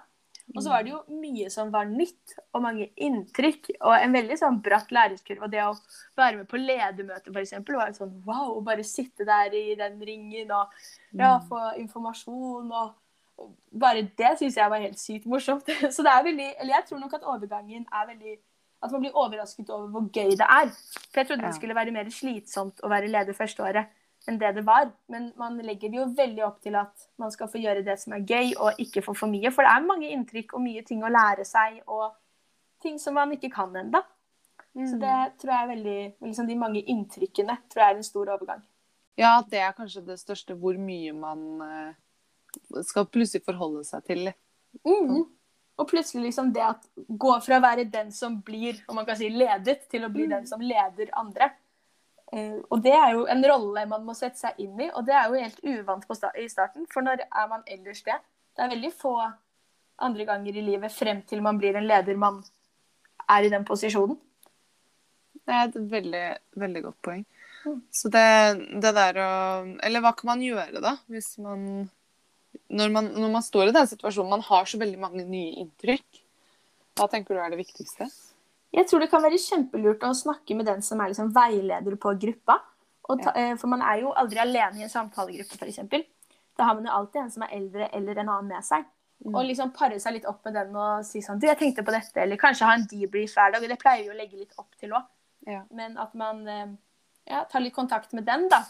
Og 0.51 0.63
så 0.65 0.71
var 0.73 0.83
det 0.85 0.93
jo 0.93 1.01
mye 1.21 1.51
som 1.53 1.71
var 1.73 1.87
nytt, 1.87 2.35
og 2.55 2.65
mange 2.65 2.89
inntrykk. 2.99 3.71
Og 3.79 3.95
en 3.95 4.17
veldig 4.17 4.39
sånn 4.41 4.59
bratt 4.65 4.91
læringskurve. 4.95 5.47
Og 5.47 5.53
det 5.53 5.63
å 5.63 5.75
være 6.19 6.41
med 6.41 6.49
på 6.51 6.61
ledermøte, 6.61 7.31
f.eks., 7.31 7.55
var 7.69 7.93
jo 7.93 7.99
sånn 8.01 8.17
wow. 8.27 8.57
Å 8.57 8.65
bare 8.67 8.87
sitte 8.87 9.27
der 9.29 9.55
i 9.57 9.77
den 9.79 10.01
ringen 10.03 10.51
og 10.57 10.73
ja, 11.17 11.37
få 11.47 11.71
informasjon 11.83 12.73
og 12.73 12.97
Bare 13.81 14.03
det 14.19 14.35
syns 14.37 14.59
jeg 14.59 14.69
var 14.69 14.83
helt 14.83 14.99
sykt 15.01 15.25
morsomt. 15.31 15.65
Så 15.95 16.05
det 16.05 16.13
er 16.13 16.27
veldig 16.27 16.49
Eller 16.61 16.75
jeg 16.75 16.87
tror 16.91 16.99
nok 17.01 17.15
at 17.17 17.23
overgangen 17.25 17.87
er 17.89 18.11
veldig 18.11 18.35
At 18.85 18.93
man 18.93 19.01
blir 19.01 19.17
overrasket 19.17 19.71
over 19.73 19.87
hvor 19.95 20.11
gøy 20.13 20.35
det 20.37 20.45
er. 20.45 20.69
For 21.07 21.23
jeg 21.23 21.31
trodde 21.31 21.47
det 21.47 21.55
skulle 21.57 21.79
være 21.79 21.95
mer 21.95 22.11
slitsomt 22.13 22.85
å 22.85 22.91
være 22.93 23.09
leder 23.09 23.39
første 23.39 23.65
året 23.65 23.89
enn 24.29 24.39
det 24.41 24.53
det 24.59 24.65
var. 24.67 24.91
Men 25.13 25.31
man 25.41 25.59
legger 25.65 25.93
det 25.93 26.01
jo 26.01 26.09
veldig 26.17 26.45
opp 26.47 26.61
til 26.65 26.77
at 26.81 27.09
man 27.21 27.33
skal 27.33 27.51
få 27.53 27.63
gjøre 27.63 27.85
det 27.87 27.97
som 28.03 28.17
er 28.17 28.25
gøy, 28.27 28.55
og 28.59 28.81
ikke 28.83 29.05
få 29.07 29.15
for 29.17 29.33
mye. 29.33 29.53
For 29.55 29.67
det 29.67 29.75
er 29.75 29.87
mange 29.89 30.11
inntrykk 30.13 30.57
og 30.57 30.65
mye 30.65 30.85
ting 30.87 31.05
å 31.05 31.13
lære 31.13 31.47
seg, 31.49 31.81
og 31.89 32.11
ting 32.83 32.99
som 33.01 33.17
man 33.19 33.33
ikke 33.37 33.53
kan 33.55 33.75
ennå. 33.77 34.03
Så 34.71 35.01
det 35.03 35.15
tror 35.41 35.51
jeg 35.51 35.65
er 35.65 35.71
veldig 35.73 36.01
liksom 36.23 36.47
De 36.47 36.55
mange 36.55 36.81
inntrykkene 36.93 37.57
tror 37.73 37.83
jeg 37.83 37.95
er 37.95 37.97
en 37.99 38.07
stor 38.07 38.29
overgang. 38.37 38.61
Ja, 39.19 39.33
det 39.43 39.59
er 39.59 39.75
kanskje 39.77 40.05
det 40.07 40.21
største 40.21 40.55
hvor 40.57 40.79
mye 40.79 41.11
man 41.13 41.43
eh, 41.65 42.85
skal 42.87 43.09
plutselig 43.11 43.43
forholde 43.45 43.83
seg 43.89 44.07
til. 44.07 44.31
Mm. 44.87 45.25
Og 45.81 45.89
plutselig 45.89 46.29
liksom 46.29 46.53
det 46.55 46.63
at 46.65 46.87
gå 46.97 47.33
fra 47.45 47.59
å 47.59 47.65
være 47.65 47.89
den 47.91 48.13
som 48.15 48.39
blir 48.45 48.79
om 48.89 49.01
man 49.01 49.09
kan 49.09 49.19
si, 49.19 49.29
ledet, 49.33 49.89
til 49.91 50.07
å 50.07 50.13
bli 50.13 50.29
den 50.31 50.47
som 50.49 50.63
leder 50.63 51.11
andre. 51.19 51.51
Eh, 52.33 52.59
og 52.71 52.83
det 52.85 52.95
er 52.95 53.15
jo 53.17 53.27
en 53.31 53.45
rolle 53.51 53.85
man 53.91 54.05
må 54.07 54.15
sette 54.19 54.39
seg 54.39 54.59
inn 54.63 54.79
i, 54.79 54.89
og 54.95 55.07
det 55.09 55.17
er 55.19 55.29
jo 55.29 55.45
helt 55.45 55.63
uvant 55.67 56.07
på 56.07 56.17
sta 56.19 56.31
i 56.39 56.47
starten. 56.51 56.87
For 56.93 57.07
når 57.07 57.25
er 57.27 57.51
man 57.51 57.67
ellers 57.67 58.03
det? 58.07 58.19
Det 58.55 58.65
er 58.65 58.75
veldig 58.75 58.93
få 58.95 59.15
andre 60.01 60.27
ganger 60.29 60.57
i 60.57 60.65
livet 60.65 60.95
frem 60.95 61.23
til 61.29 61.43
man 61.45 61.59
blir 61.61 61.77
en 61.77 61.89
leder 61.89 62.17
man 62.19 62.41
er 63.31 63.47
i 63.47 63.53
den 63.53 63.67
posisjonen. 63.69 64.19
Det 65.41 65.57
er 65.57 65.69
et 65.69 65.79
veldig, 65.93 66.27
veldig 66.63 66.83
godt 66.87 67.01
poeng. 67.05 67.25
Så 67.93 68.09
det, 68.13 68.27
det 68.81 68.93
der 68.97 69.19
å 69.21 69.31
Eller 69.85 70.01
hva 70.01 70.15
kan 70.17 70.31
man 70.31 70.45
gjøre, 70.45 70.81
da? 70.81 70.95
Hvis 71.13 71.35
man 71.43 71.91
når, 72.71 72.91
man 72.95 73.11
når 73.15 73.33
man 73.35 73.45
står 73.45 73.71
i 73.71 73.75
den 73.75 73.89
situasjonen, 73.91 74.31
man 74.31 74.47
har 74.47 74.67
så 74.67 74.79
veldig 74.81 74.99
mange 75.03 75.27
nye 75.27 75.59
inntrykk. 75.65 76.23
Hva 76.99 77.07
tenker 77.11 77.37
du 77.37 77.43
er 77.43 77.53
det 77.53 77.61
viktigste? 77.61 78.09
Jeg 78.75 78.87
tror 78.87 79.03
det 79.03 79.11
kan 79.11 79.23
være 79.25 79.41
kjempelurt 79.41 80.05
å 80.07 80.13
snakke 80.15 80.55
med 80.59 80.69
den 80.69 80.83
som 80.87 81.01
er 81.03 81.11
liksom 81.11 81.33
veileder 81.35 81.97
på 82.01 82.15
gruppa. 82.23 82.61
Ta, 83.11 83.33
ja. 83.35 83.57
for 83.59 83.67
man 83.73 83.83
er 83.83 84.05
jo 84.05 84.13
aldri 84.15 84.39
alene 84.39 84.79
i 84.79 84.85
en 84.87 84.93
samtalegruppe, 84.93 85.57
f.eks. 85.59 85.81
Da 86.59 86.69
har 86.69 86.77
man 86.79 86.87
jo 86.87 86.93
alltid 86.95 87.25
en 87.25 87.33
som 87.35 87.43
er 87.47 87.57
eldre 87.57 87.89
eller 87.97 88.21
en 88.21 88.29
annen 88.29 88.53
med 88.53 88.67
seg. 88.67 88.85
Mm. 89.25 89.35
Og 89.35 89.49
liksom 89.49 89.73
pare 89.77 89.99
seg 90.01 90.15
litt 90.17 90.29
opp 90.29 90.47
med 90.47 90.55
den 90.57 90.77
og 90.81 91.03
si 91.05 91.21
sånn 91.21 91.41
Du, 91.41 91.45
jeg 91.49 91.59
tenkte 91.61 91.85
på 91.85 91.93
dette. 91.93 92.23
Eller 92.23 92.41
kanskje 92.41 92.69
ha 92.69 92.77
en 92.79 92.87
debrief 92.89 93.35
hver 93.37 93.53
dag. 93.57 93.67
Det 93.69 93.81
pleier 93.81 94.07
vi 94.07 94.15
å 94.15 94.17
legge 94.17 94.39
litt 94.41 94.55
opp 94.61 94.71
til 94.81 94.95
òg. 94.97 95.09
Ja. 95.49 95.65
Men 95.77 95.99
at 96.01 96.15
man 96.17 96.45
eh, 96.49 96.71
ja, 97.29 97.43
tar 97.51 97.65
litt 97.65 97.77
kontakt 97.77 98.15
med 98.17 98.29
den, 98.29 98.47
da. 98.53 98.63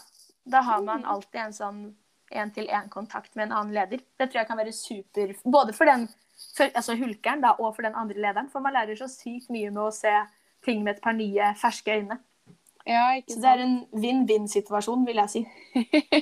Da 0.43 0.63
har 0.65 0.81
man 0.81 1.05
mm. 1.05 1.11
alltid 1.13 1.41
en 1.45 1.55
sånn 1.55 1.81
én-til-én-kontakt 2.31 3.35
med 3.35 3.49
en 3.49 3.55
annen 3.59 3.75
leder. 3.75 4.03
Det 4.17 4.27
tror 4.27 4.41
jeg 4.41 4.49
kan 4.49 4.59
være 4.59 4.75
super 4.75 5.33
både 5.43 5.75
for 5.75 5.89
den 5.89 6.07
for, 6.55 6.67
altså 6.75 6.95
hulkeren 6.99 7.43
da, 7.43 7.55
og 7.59 7.75
for 7.75 7.87
den 7.87 7.97
andre 7.97 8.19
lederen. 8.19 8.49
For 8.51 8.63
man 8.63 8.75
lærer 8.75 8.99
så 8.99 9.09
sykt 9.11 9.51
mye 9.53 9.71
med 9.71 9.83
å 9.85 9.93
se 9.95 10.13
ting 10.65 10.83
med 10.85 10.97
et 10.97 11.03
par 11.03 11.15
nye, 11.17 11.53
ferske 11.59 11.97
øyne. 12.01 12.19
Ja, 12.85 13.03
så 13.29 13.37
det 13.37 13.49
er 13.49 13.61
en 13.61 13.75
vinn-vinn-situasjon, 13.93 15.03
vil 15.05 15.21
jeg 15.21 15.31
si. 15.31 15.41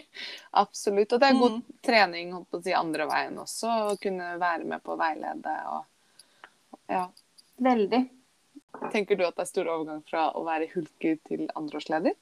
Absolutt. 0.62 1.13
Og 1.15 1.21
det 1.21 1.29
er 1.29 1.39
god 1.39 1.55
mm. 1.55 1.62
trening 1.86 2.33
holdt 2.36 2.50
på 2.51 2.59
å 2.59 2.65
si, 2.65 2.74
andre 2.75 3.07
veien 3.07 3.39
også. 3.39 3.75
Å 3.93 3.98
kunne 4.01 4.33
være 4.41 4.67
med 4.67 4.83
på 4.83 4.95
å 4.95 5.00
veilede 5.00 5.55
og 5.71 5.88
ja. 6.89 7.05
Veldig. 7.62 8.01
Tenker 8.93 9.17
du 9.17 9.25
at 9.27 9.38
det 9.38 9.45
er 9.45 9.50
stor 9.50 9.69
overgang 9.69 10.01
fra 10.07 10.29
å 10.38 10.43
være 10.45 10.69
hulker 10.74 11.19
til 11.27 11.48
andreårsleder? 11.57 12.15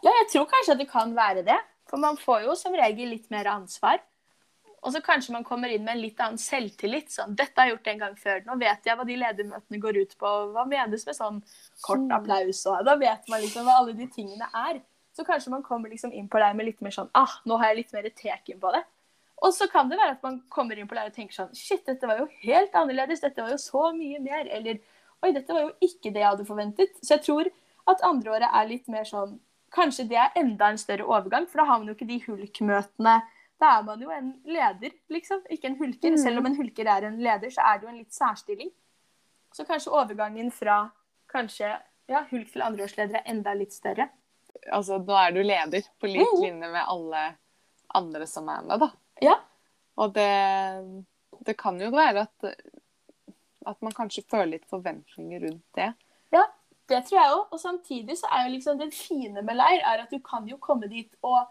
Ja, 0.00 0.12
jeg 0.22 0.28
tror 0.32 0.48
kanskje 0.50 0.76
at 0.76 0.80
det 0.80 0.88
kan 0.90 1.12
være 1.16 1.44
det. 1.46 1.58
For 1.90 2.00
man 2.00 2.18
får 2.20 2.46
jo 2.46 2.54
som 2.58 2.76
regel 2.76 3.12
litt 3.12 3.28
mer 3.32 3.50
ansvar. 3.52 4.00
Og 4.80 4.94
så 4.94 5.02
kanskje 5.04 5.34
man 5.34 5.44
kommer 5.44 5.68
inn 5.68 5.84
med 5.84 5.96
en 5.96 6.02
litt 6.02 6.20
annen 6.24 6.40
selvtillit. 6.40 7.10
Sånn, 7.12 7.34
'Dette 7.36 7.60
har 7.60 7.68
jeg 7.68 7.76
gjort 7.76 7.90
en 7.92 7.98
gang 8.04 8.14
før. 8.16 8.38
Nå 8.46 8.56
vet 8.60 8.86
jeg 8.86 8.96
hva 8.96 9.04
de 9.04 9.16
ledermøtene 9.22 9.80
går 9.80 9.98
ut 10.00 10.14
på.' 10.18 10.36
Hva 10.54 10.64
menes 10.68 11.04
med 11.06 11.16
sånn 11.16 11.42
kort 11.82 12.06
mm. 12.06 12.14
applaus? 12.16 12.62
Og 12.66 12.86
da 12.88 12.94
vet 13.00 13.28
man 13.28 13.42
liksom 13.44 13.68
hva 13.68 13.76
alle 13.80 13.96
de 13.98 14.06
tingene 14.08 14.48
er. 14.56 14.80
Så 15.16 15.26
kanskje 15.26 15.52
man 15.52 15.66
kommer 15.66 15.92
liksom 15.92 16.14
inn 16.16 16.30
på 16.32 16.40
leir 16.40 16.56
med 16.56 16.70
litt 16.70 16.80
mer 16.80 16.96
sånn 16.96 17.10
'Ah, 17.12 17.36
nå 17.44 17.58
har 17.60 17.72
jeg 17.72 17.82
litt 17.82 17.92
mer 17.92 18.08
teken 18.08 18.60
på 18.60 18.72
det'. 18.72 18.86
Og 19.42 19.52
så 19.56 19.68
kan 19.72 19.88
det 19.88 19.98
være 19.98 20.16
at 20.16 20.22
man 20.22 20.42
kommer 20.48 20.78
inn 20.78 20.88
på 20.88 20.96
leir 20.96 21.12
og 21.12 21.16
tenker 21.16 21.34
sånn 21.34 21.52
'Shit, 21.54 21.84
dette 21.84 22.06
var 22.06 22.18
jo 22.18 22.28
helt 22.40 22.72
annerledes. 22.72 23.20
Dette 23.20 23.42
var 23.42 23.50
jo 23.50 23.60
så 23.60 23.92
mye 23.92 24.18
mer.' 24.18 24.48
Eller 24.48 24.80
'Oi, 25.20 25.32
dette 25.32 25.52
var 25.52 25.60
jo 25.60 25.72
ikke 25.82 26.08
det 26.12 26.24
jeg 26.24 26.30
hadde 26.30 26.48
forventet'. 26.48 26.96
Så 27.04 27.18
jeg 27.18 27.22
tror 27.28 27.52
at 27.86 28.00
andreåret 28.00 28.48
er 28.48 28.68
litt 28.68 28.88
mer 28.88 29.04
sånn 29.04 29.40
Kanskje 29.70 30.08
det 30.10 30.16
er 30.18 30.32
enda 30.34 30.66
en 30.66 30.78
større 30.78 31.06
overgang, 31.06 31.44
for 31.46 31.60
da 31.60 31.64
har 31.64 31.78
man 31.78 31.86
jo 31.86 31.94
ikke 31.94 32.08
de 32.08 32.16
hulkmøtene. 32.24 33.22
Da 33.60 33.74
er 33.78 33.84
man 33.84 34.00
jo 34.00 34.12
en 34.14 34.30
leder, 34.48 34.94
liksom, 35.12 35.42
ikke 35.52 35.68
en 35.68 35.76
hulker. 35.76 36.14
Mm. 36.14 36.20
Selv 36.22 36.40
om 36.40 36.48
en 36.48 36.56
hulker 36.56 36.88
er 36.88 37.08
en 37.10 37.18
leder, 37.20 37.52
så 37.52 37.66
er 37.68 37.78
det 37.78 37.86
jo 37.86 37.92
en 37.92 38.00
litt 38.00 38.16
særstilling. 38.16 38.70
Så 39.52 39.66
kanskje 39.68 39.92
overgangen 39.92 40.48
fra 40.54 40.86
kanskje 41.30 41.74
ja, 42.10 42.24
hulk 42.30 42.48
til 42.52 42.64
andreårsledere 42.64 43.20
er 43.20 43.30
enda 43.34 43.54
litt 43.58 43.74
større. 43.74 44.08
Altså, 44.72 44.98
nå 44.98 45.16
er 45.18 45.34
du 45.34 45.42
leder 45.44 45.86
på 46.00 46.08
lik 46.10 46.26
mm. 46.26 46.42
linje 46.42 46.72
med 46.72 46.82
alle 46.82 47.24
andre 48.00 48.26
som 48.30 48.48
er 48.50 48.64
med, 48.66 48.82
da. 48.82 48.90
Ja. 49.20 49.36
Og 50.00 50.14
det, 50.16 50.30
det 51.46 51.56
kan 51.60 51.80
jo 51.80 51.90
være 51.92 52.24
at, 52.26 52.50
at 53.68 53.84
man 53.84 53.94
kanskje 53.96 54.24
føler 54.30 54.56
litt 54.56 54.68
forventninger 54.70 55.44
rundt 55.46 55.78
det. 55.78 55.92
Ja, 56.34 56.46
det 56.90 57.04
tror 57.06 57.20
jeg 57.20 57.36
òg. 57.36 57.46
Og 57.52 57.62
samtidig 57.62 58.18
så 58.20 58.30
er 58.32 58.46
jo 58.46 58.54
liksom 58.56 58.80
det 58.80 58.92
fine 58.96 59.44
med 59.44 59.58
leir 59.58 59.84
er 59.84 60.04
at 60.04 60.12
du 60.12 60.20
kan 60.24 60.48
jo 60.48 60.58
komme 60.62 60.90
dit 60.90 61.12
og 61.20 61.42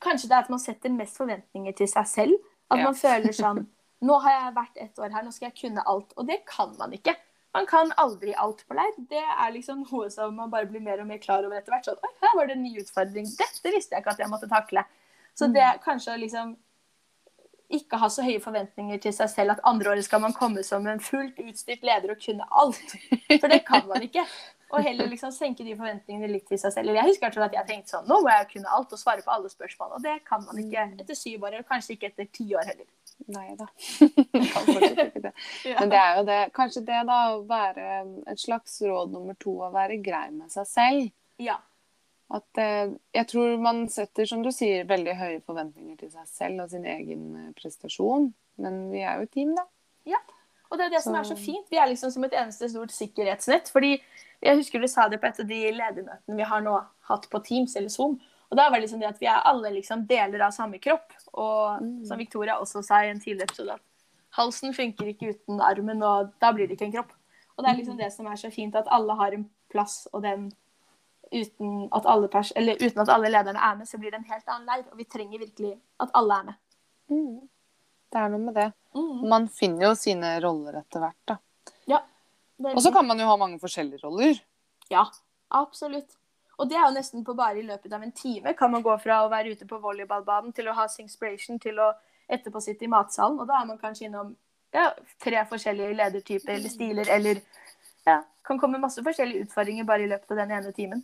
Kanskje 0.00 0.30
det 0.30 0.36
er 0.36 0.46
at 0.46 0.52
man 0.52 0.62
setter 0.62 0.92
mest 0.94 1.18
forventninger 1.20 1.76
til 1.76 1.88
seg 1.90 2.08
selv. 2.08 2.38
At 2.70 2.80
ja. 2.80 2.86
man 2.88 2.96
føler 2.98 3.36
sånn 3.36 3.66
Nå 4.08 4.14
har 4.24 4.32
jeg 4.32 4.52
vært 4.56 4.78
ett 4.80 5.00
år 5.02 5.10
her, 5.12 5.24
nå 5.26 5.32
skal 5.34 5.50
jeg 5.50 5.58
kunne 5.58 5.82
alt. 5.84 6.14
Og 6.16 6.24
det 6.24 6.38
kan 6.48 6.70
man 6.78 6.94
ikke. 6.96 7.12
Man 7.52 7.66
kan 7.68 7.90
aldri 8.00 8.32
alt 8.32 8.62
på 8.64 8.76
leir. 8.78 8.94
Det 9.10 9.20
er 9.20 9.50
liksom 9.52 9.82
noe 9.82 10.06
som 10.08 10.32
man 10.38 10.48
bare 10.48 10.70
blir 10.70 10.80
mer 10.80 11.02
og 11.02 11.08
mer 11.10 11.20
klar 11.20 11.44
over 11.44 11.58
etter 11.58 11.74
hvert. 11.74 11.84
Sånn, 11.84 11.98
Oi, 12.00 12.12
her 12.22 12.36
var 12.38 12.48
det 12.48 12.54
en 12.56 12.62
ny 12.64 12.72
utfordring. 12.80 13.28
Dette 13.36 13.74
visste 13.74 13.96
jeg 13.96 14.04
ikke 14.04 14.14
at 14.14 14.22
jeg 14.22 14.32
måtte 14.32 14.48
takle. 14.48 14.86
Så 15.36 15.50
det 15.52 15.60
er 15.60 15.76
mm. 15.76 15.82
kanskje 15.84 16.14
å 16.14 16.20
liksom 16.22 16.54
ikke 17.70 18.00
ha 18.02 18.08
så 18.10 18.24
høye 18.26 18.40
forventninger 18.42 18.98
til 19.02 19.12
seg 19.14 19.30
selv 19.30 19.54
at 19.54 19.60
andre 19.68 19.92
året 19.92 20.06
skal 20.06 20.22
man 20.24 20.34
komme 20.34 20.62
som 20.66 20.86
en 20.90 21.02
fullt 21.02 21.38
utstyrt 21.44 21.84
leder 21.86 22.14
og 22.14 22.22
kunne 22.24 22.46
alt. 22.62 22.96
For 23.40 23.52
det 23.52 23.60
kan 23.68 23.86
man 23.90 24.06
ikke. 24.06 24.24
Og 24.70 24.84
heller 24.86 25.08
liksom 25.10 25.32
senke 25.34 25.64
de 25.66 25.74
forventningene 25.74 26.28
litt 26.30 26.46
til 26.46 26.58
seg 26.60 26.74
selv. 26.74 26.94
Jeg 26.94 27.08
husker 27.08 27.42
at 27.42 27.56
jeg 27.56 27.66
tenkte 27.66 27.94
sånn 27.96 28.06
Nå 28.10 28.20
må 28.22 28.30
jeg 28.30 28.48
kunne 28.52 28.74
alt 28.76 28.92
og 28.94 29.00
svare 29.00 29.24
på 29.26 29.32
alle 29.34 29.50
spørsmål. 29.50 29.96
Og 29.98 30.04
det 30.04 30.20
kan 30.28 30.44
man 30.44 30.60
ikke 30.62 30.84
mm. 30.92 30.98
etter 31.02 31.18
syv 31.18 31.46
år, 31.48 31.56
eller 31.56 31.66
kanskje 31.66 31.96
ikke 31.96 32.10
etter 32.12 32.28
ti 32.30 32.46
år 32.54 32.68
heller. 32.70 32.86
Nei 33.30 33.56
da. 33.58 33.66
det. 35.26 35.32
Men 35.76 35.90
det 35.92 35.98
er 36.00 36.20
jo 36.20 36.22
det. 36.28 36.38
Kanskje 36.56 36.84
det, 36.86 37.00
da, 37.08 37.18
å 37.34 37.42
være 37.48 37.88
et 38.30 38.40
slags 38.40 38.78
råd 38.86 39.12
nummer 39.16 39.36
to, 39.42 39.56
å 39.66 39.72
være 39.74 39.98
grei 40.04 40.28
med 40.34 40.52
seg 40.54 40.68
selv. 40.70 41.10
Ja. 41.42 41.58
At 42.30 42.62
eh, 42.62 42.94
jeg 43.16 43.26
tror 43.32 43.56
man 43.62 43.84
setter, 43.90 44.28
som 44.30 44.44
du 44.44 44.52
sier, 44.54 44.86
veldig 44.88 45.16
høye 45.18 45.40
forventninger 45.42 45.98
til 45.98 46.12
seg 46.14 46.28
selv 46.30 46.64
og 46.64 46.72
sin 46.72 46.86
egen 46.86 47.24
eh, 47.34 47.52
prestasjon. 47.58 48.30
Men 48.62 48.84
vi 48.92 49.02
er 49.02 49.18
jo 49.18 49.26
et 49.26 49.34
team, 49.34 49.56
da. 49.58 49.66
Ja. 50.08 50.20
Og 50.70 50.78
det 50.78 50.86
er 50.86 50.94
det 50.94 51.02
som 51.02 51.16
er 51.18 51.26
så 51.26 51.34
fint. 51.34 51.66
Vi 51.70 51.80
er 51.82 51.88
liksom 51.90 52.12
som 52.14 52.24
et 52.26 52.36
eneste 52.38 52.68
stort 52.70 52.94
sikkerhetsnett. 52.94 53.70
fordi 53.74 53.96
jeg 54.40 54.56
husker 54.56 54.80
du 54.80 54.88
sa 54.88 55.06
det 55.08 55.20
på 55.20 55.28
et 55.28 55.40
av 55.42 55.48
de 55.48 55.60
ledermøtene 55.76 56.38
vi 56.38 56.48
har 56.48 56.62
nå 56.64 56.76
hatt 57.10 57.26
på 57.30 57.40
Teams 57.44 57.76
eller 57.76 57.92
Zoom. 57.92 58.16
Og 58.50 58.58
da 58.58 58.66
var 58.66 58.78
det 58.78 58.86
liksom 58.86 59.02
det 59.02 59.10
at 59.10 59.20
vi 59.20 59.28
er 59.30 59.44
alle 59.46 59.70
liksom 59.76 60.06
deler 60.10 60.42
av 60.46 60.54
samme 60.54 60.80
kropp. 60.82 61.12
Og 61.32 61.82
mm. 61.84 61.92
som 62.08 62.18
Victoria 62.18 62.56
også 62.58 62.82
sa 62.82 63.04
i 63.04 63.12
en 63.12 63.20
tidligere 63.20 63.46
episode, 63.50 63.76
at 63.76 64.38
halsen 64.40 64.74
funker 64.74 65.12
ikke 65.12 65.34
uten 65.34 65.60
armen, 65.62 66.02
og 66.02 66.32
da 66.42 66.50
blir 66.56 66.66
det 66.66 66.78
ikke 66.78 66.88
en 66.88 66.96
kropp. 66.96 67.12
Og 67.56 67.62
det 67.62 67.70
er 67.70 67.78
liksom 67.78 67.98
mm. 67.98 68.02
det 68.02 68.10
som 68.14 68.26
er 68.30 68.40
så 68.40 68.50
fint, 68.50 68.78
at 68.78 68.90
alle 68.90 69.14
har 69.20 69.36
en 69.36 69.46
plass, 69.70 70.02
og 70.12 70.24
den 70.26 70.50
uten 71.30 71.86
at 71.94 72.06
alle, 72.10 72.28
eller 72.58 72.80
uten 72.80 73.02
at 73.04 73.12
alle 73.12 73.30
lederne 73.30 73.62
er 73.62 73.76
med, 73.78 73.88
så 73.88 73.98
blir 73.98 74.10
det 74.10 74.18
en 74.18 74.30
helt 74.32 74.48
annen 74.48 74.66
leir. 74.66 74.86
Og 74.90 74.98
vi 74.98 75.06
trenger 75.06 75.44
virkelig 75.44 75.76
at 76.02 76.10
alle 76.18 76.38
er 76.40 76.48
med. 76.48 76.60
Mm. 77.10 77.36
Det 78.10 78.18
er 78.18 78.32
noe 78.32 78.42
med 78.48 78.56
det. 78.58 78.70
Mm. 78.96 79.28
Man 79.30 79.46
finner 79.54 79.90
jo 79.90 79.92
sine 79.98 80.32
roller 80.42 80.80
etter 80.80 81.04
hvert, 81.04 81.20
da. 81.30 81.36
Ja. 81.90 82.00
Og 82.60 82.80
så 82.84 82.92
kan 82.92 83.06
man 83.08 83.20
jo 83.20 83.28
ha 83.28 83.36
mange 83.40 83.60
forskjellige 83.62 84.02
roller. 84.04 84.40
Ja, 84.92 85.06
absolutt. 85.48 86.16
Og 86.60 86.68
det 86.68 86.76
er 86.76 86.84
jo 86.84 86.92
nesten 86.92 87.24
på 87.24 87.34
bare 87.36 87.62
i 87.62 87.64
løpet 87.64 87.92
av 87.96 88.02
en 88.04 88.12
time 88.12 88.52
kan 88.56 88.72
man 88.72 88.84
gå 88.84 88.92
fra 89.00 89.22
å 89.24 89.30
være 89.32 89.54
ute 89.56 89.68
på 89.68 89.78
volleyballbanen 89.80 90.52
til 90.56 90.68
å 90.68 90.76
ha 90.76 90.84
Singspiration 90.92 91.60
til 91.62 91.80
å 91.80 91.88
etterpå 92.30 92.60
sitte 92.62 92.84
i 92.84 92.90
matsalen. 92.92 93.38
Og 93.40 93.48
da 93.48 93.62
er 93.62 93.70
man 93.70 93.80
kanskje 93.80 94.10
innom 94.10 94.34
ja, 94.76 94.90
tre 95.22 95.40
forskjellige 95.48 95.96
ledertyper 95.98 96.58
eller 96.58 96.72
stiler, 96.72 97.08
eller 97.16 97.40
ja, 98.06 98.20
kan 98.46 98.60
komme 98.60 98.82
masse 98.82 99.02
forskjellige 99.04 99.48
utfordringer 99.48 99.88
bare 99.88 100.04
i 100.04 100.10
løpet 100.12 100.36
av 100.36 100.42
den 100.42 100.54
ene 100.58 100.74
timen. 100.76 101.02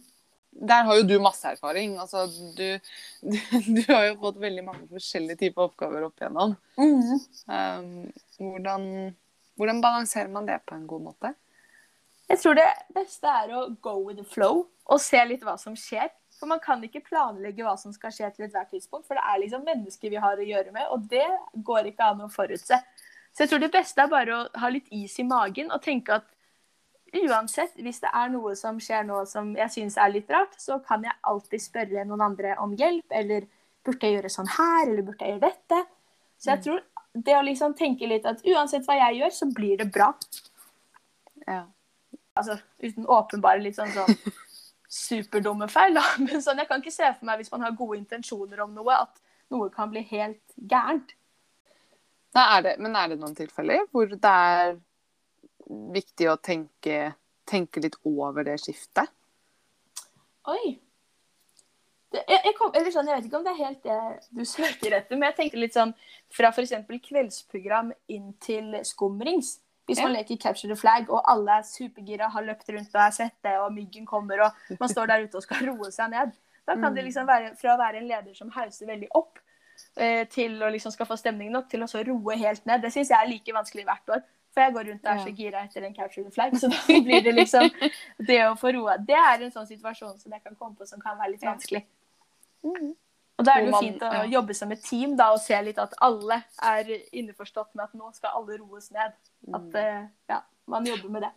Der 0.56 0.86
har 0.88 0.96
jo 0.96 1.04
du 1.04 1.16
masse 1.20 1.48
erfaring. 1.48 1.96
Altså, 2.00 2.26
du, 2.56 2.78
du, 3.20 3.36
du 3.76 3.82
har 3.90 4.06
jo 4.10 4.20
fått 4.22 4.38
veldig 4.40 4.64
mange 4.64 4.86
forskjellige 4.92 5.40
typer 5.44 5.66
oppgaver 5.70 6.06
opp 6.06 6.20
igjennom. 6.20 6.54
Mm. 6.80 7.18
Um, 7.48 7.90
hvordan, 8.40 8.86
hvordan 9.60 9.82
balanserer 9.84 10.32
man 10.32 10.48
det 10.48 10.62
på 10.68 10.76
en 10.78 10.86
god 10.88 11.04
måte? 11.10 11.34
Jeg 12.26 12.42
tror 12.42 12.56
det 12.58 12.66
beste 12.94 13.30
er 13.30 13.52
å 13.54 13.66
go 13.82 13.98
with 14.02 14.18
the 14.18 14.26
flow 14.26 14.64
og 14.86 15.02
se 15.02 15.18
litt 15.26 15.44
hva 15.46 15.56
som 15.60 15.76
skjer. 15.78 16.10
For 16.36 16.50
man 16.50 16.60
kan 16.60 16.82
ikke 16.84 17.04
planlegge 17.06 17.64
hva 17.64 17.76
som 17.80 17.94
skal 17.94 18.12
skje 18.12 18.28
til 18.34 18.44
ethvert 18.44 18.68
tidspunkt, 18.68 19.06
for 19.08 19.16
det 19.16 19.24
er 19.24 19.40
liksom 19.40 19.62
mennesker 19.64 20.12
vi 20.12 20.20
har 20.20 20.36
å 20.36 20.44
gjøre 20.46 20.72
med, 20.74 20.88
og 20.92 21.06
det 21.08 21.24
går 21.64 21.92
ikke 21.92 22.10
an 22.12 22.26
å 22.26 22.32
forutse. 22.32 22.76
Så 23.32 23.44
jeg 23.44 23.52
tror 23.52 23.62
det 23.62 23.72
beste 23.72 24.02
er 24.02 24.10
bare 24.12 24.34
å 24.36 24.42
ha 24.60 24.68
litt 24.72 24.90
is 24.92 25.14
i 25.20 25.24
magen 25.24 25.72
og 25.72 25.80
tenke 25.84 26.18
at 26.18 26.28
uansett, 27.16 27.76
hvis 27.80 28.02
det 28.02 28.10
er 28.12 28.30
noe 28.32 28.52
som 28.58 28.80
skjer 28.82 29.06
nå 29.08 29.22
som 29.30 29.54
jeg 29.56 29.72
syns 29.72 29.96
er 30.00 30.12
litt 30.12 30.30
rart, 30.32 30.58
så 30.60 30.76
kan 30.84 31.04
jeg 31.06 31.16
alltid 31.30 31.62
spørre 31.62 32.04
noen 32.08 32.24
andre 32.26 32.56
om 32.60 32.74
hjelp, 32.76 33.06
eller 33.16 33.46
burde 33.86 34.08
jeg 34.08 34.18
gjøre 34.18 34.32
sånn 34.32 34.50
her, 34.58 34.90
eller 34.90 35.06
burde 35.06 35.24
jeg 35.24 35.36
gjøre 35.36 35.46
dette? 35.46 35.80
Så 36.36 36.50
jeg 36.50 36.58
mm. 36.58 36.64
tror 36.66 37.24
det 37.28 37.36
å 37.36 37.44
liksom 37.46 37.76
tenke 37.78 38.10
litt 38.10 38.28
at 38.28 38.44
uansett 38.44 38.84
hva 38.84 38.98
jeg 38.98 39.22
gjør, 39.22 39.32
så 39.38 39.48
blir 39.56 39.80
det 39.80 39.88
bra. 39.94 40.10
Ja. 41.46 41.62
Altså 42.36 42.58
uten 42.82 43.06
åpenbare 43.08 43.62
litt 43.64 43.78
sånn, 43.78 43.92
sånn 43.94 44.16
superdumme 44.96 45.68
feil, 45.72 45.96
da. 45.96 46.04
Men 46.24 46.42
sånn, 46.44 46.60
jeg 46.62 46.70
kan 46.70 46.82
ikke 46.82 46.94
se 46.94 47.12
for 47.12 47.28
meg, 47.28 47.42
hvis 47.42 47.52
man 47.52 47.66
har 47.66 47.76
gode 47.78 48.00
intensjoner 48.00 48.64
om 48.64 48.74
noe, 48.76 48.98
at 49.06 49.22
noe 49.54 49.70
kan 49.74 49.92
bli 49.92 50.02
helt 50.10 50.56
gærent. 50.56 51.14
Nei, 52.36 52.44
er 52.44 52.64
det, 52.66 52.72
men 52.82 52.96
er 52.98 53.12
det 53.12 53.16
noen 53.16 53.36
tilfeller 53.36 53.86
hvor 53.94 54.10
det 54.12 54.30
er 54.30 54.74
viktig 55.94 56.26
å 56.28 56.34
tenke, 56.36 57.14
tenke 57.48 57.80
litt 57.80 57.96
over 58.04 58.44
det 58.44 58.58
skiftet? 58.60 59.08
Oi. 60.52 60.76
Det, 62.12 62.20
jeg, 62.28 62.42
jeg, 62.44 62.54
kom, 62.58 62.74
sånn, 62.92 63.08
jeg, 63.08 63.16
vet 63.16 63.28
ikke 63.30 63.38
om 63.40 63.46
det 63.46 63.54
er 63.54 63.62
helt 63.62 63.86
det 63.86 64.00
du 64.36 64.44
søker 64.46 64.98
etter, 64.98 65.16
men 65.16 65.30
jeg 65.30 65.38
tenkte 65.38 65.62
litt 65.62 65.78
sånn 65.78 65.94
fra 66.34 66.52
f.eks. 66.52 66.74
kveldsprogram 67.08 67.94
inn 68.12 68.34
til 68.44 68.76
skumrings 68.86 69.56
Hvis 69.86 70.00
man 70.02 70.12
leker 70.16 70.36
capture 70.42 70.68
the 70.72 70.76
flag, 70.80 71.06
og 71.10 71.22
alle 71.30 71.58
er 71.60 71.62
supergira, 71.62 72.28
har 72.28 72.42
løpt 72.42 72.68
rundt 72.74 72.94
og 72.94 73.00
er 73.04 73.10
svette, 73.14 73.52
og 73.62 73.72
myggen 73.72 74.06
kommer, 74.06 74.40
og 74.48 74.78
man 74.80 74.88
står 74.90 75.06
der 75.06 75.24
ute 75.26 75.38
og 75.38 75.42
skal 75.42 75.62
roe 75.70 75.90
seg 75.94 76.10
ned, 76.10 76.32
da 76.66 76.74
kan 76.74 76.94
det 76.94 77.04
Mm. 77.04 77.06
liksom 77.06 77.26
være 77.26 77.52
fra 77.56 77.74
å 77.76 77.78
være 77.78 78.00
en 78.00 78.08
leder 78.08 78.34
som 78.34 78.50
hauser 78.50 78.86
veldig 78.86 79.08
opp, 79.14 79.38
eh, 79.96 80.24
til 80.26 80.58
å 80.62 80.70
liksom 80.74 80.90
skaffe 80.90 81.16
stemning 81.16 81.52
nok 81.54 81.68
til 81.70 81.82
å 81.82 81.86
så 81.86 82.02
roe 82.06 82.34
helt 82.36 82.66
ned. 82.66 82.82
Det 82.82 82.90
syns 82.92 83.10
jeg 83.10 83.18
er 83.22 83.30
like 83.30 83.52
vanskelig 83.54 83.84
hvert 83.86 84.08
år. 84.16 84.22
For 84.56 84.64
jeg 84.64 84.72
går 84.72 84.84
rundt 84.88 85.04
og 85.06 85.12
er 85.12 85.18
så 85.20 85.32
gira 85.36 85.62
etter 85.62 85.84
en 85.84 85.94
capture 85.94 86.24
the 86.24 86.30
flag, 86.32 86.52
så 86.56 86.68
da 86.72 87.00
blir 87.04 87.22
det 87.22 87.34
liksom 87.36 87.70
det 88.26 88.40
å 88.48 88.54
få 88.58 88.72
roa. 88.74 88.96
Det 88.98 89.14
er 89.14 89.42
en 89.44 89.52
sånn 89.52 89.66
situasjon 89.68 90.18
som 90.18 90.32
jeg 90.32 90.42
kan 90.42 90.56
komme 90.56 90.74
på 90.74 90.86
som 90.88 90.98
kan 90.98 91.18
være 91.18 91.34
litt 91.36 91.44
vanskelig. 91.44 91.84
Mm. 92.64 92.94
Og 93.36 93.44
da 93.44 93.52
er 93.58 93.64
det 93.66 93.72
jo 93.72 93.80
fint 93.82 94.02
å 94.08 94.24
jobbe 94.32 94.54
som 94.56 94.70
et 94.72 94.82
team 94.82 95.16
da, 95.16 95.30
og 95.34 95.40
se 95.44 95.58
litt 95.62 95.78
at 95.78 95.92
alle 96.00 96.42
er 96.64 96.92
innforstått 97.12 97.74
med 97.76 97.84
at 97.84 97.96
nå 97.98 98.12
skal 98.16 98.30
alle 98.38 98.58
roes 98.62 98.90
ned. 98.90 99.12
At 99.52 99.60
Mm. 99.72 99.76
eh, 99.76 100.06
ja, 100.28 100.40
man 100.66 100.86
jobber 100.86 101.08
med 101.10 101.22
det. 101.22 101.32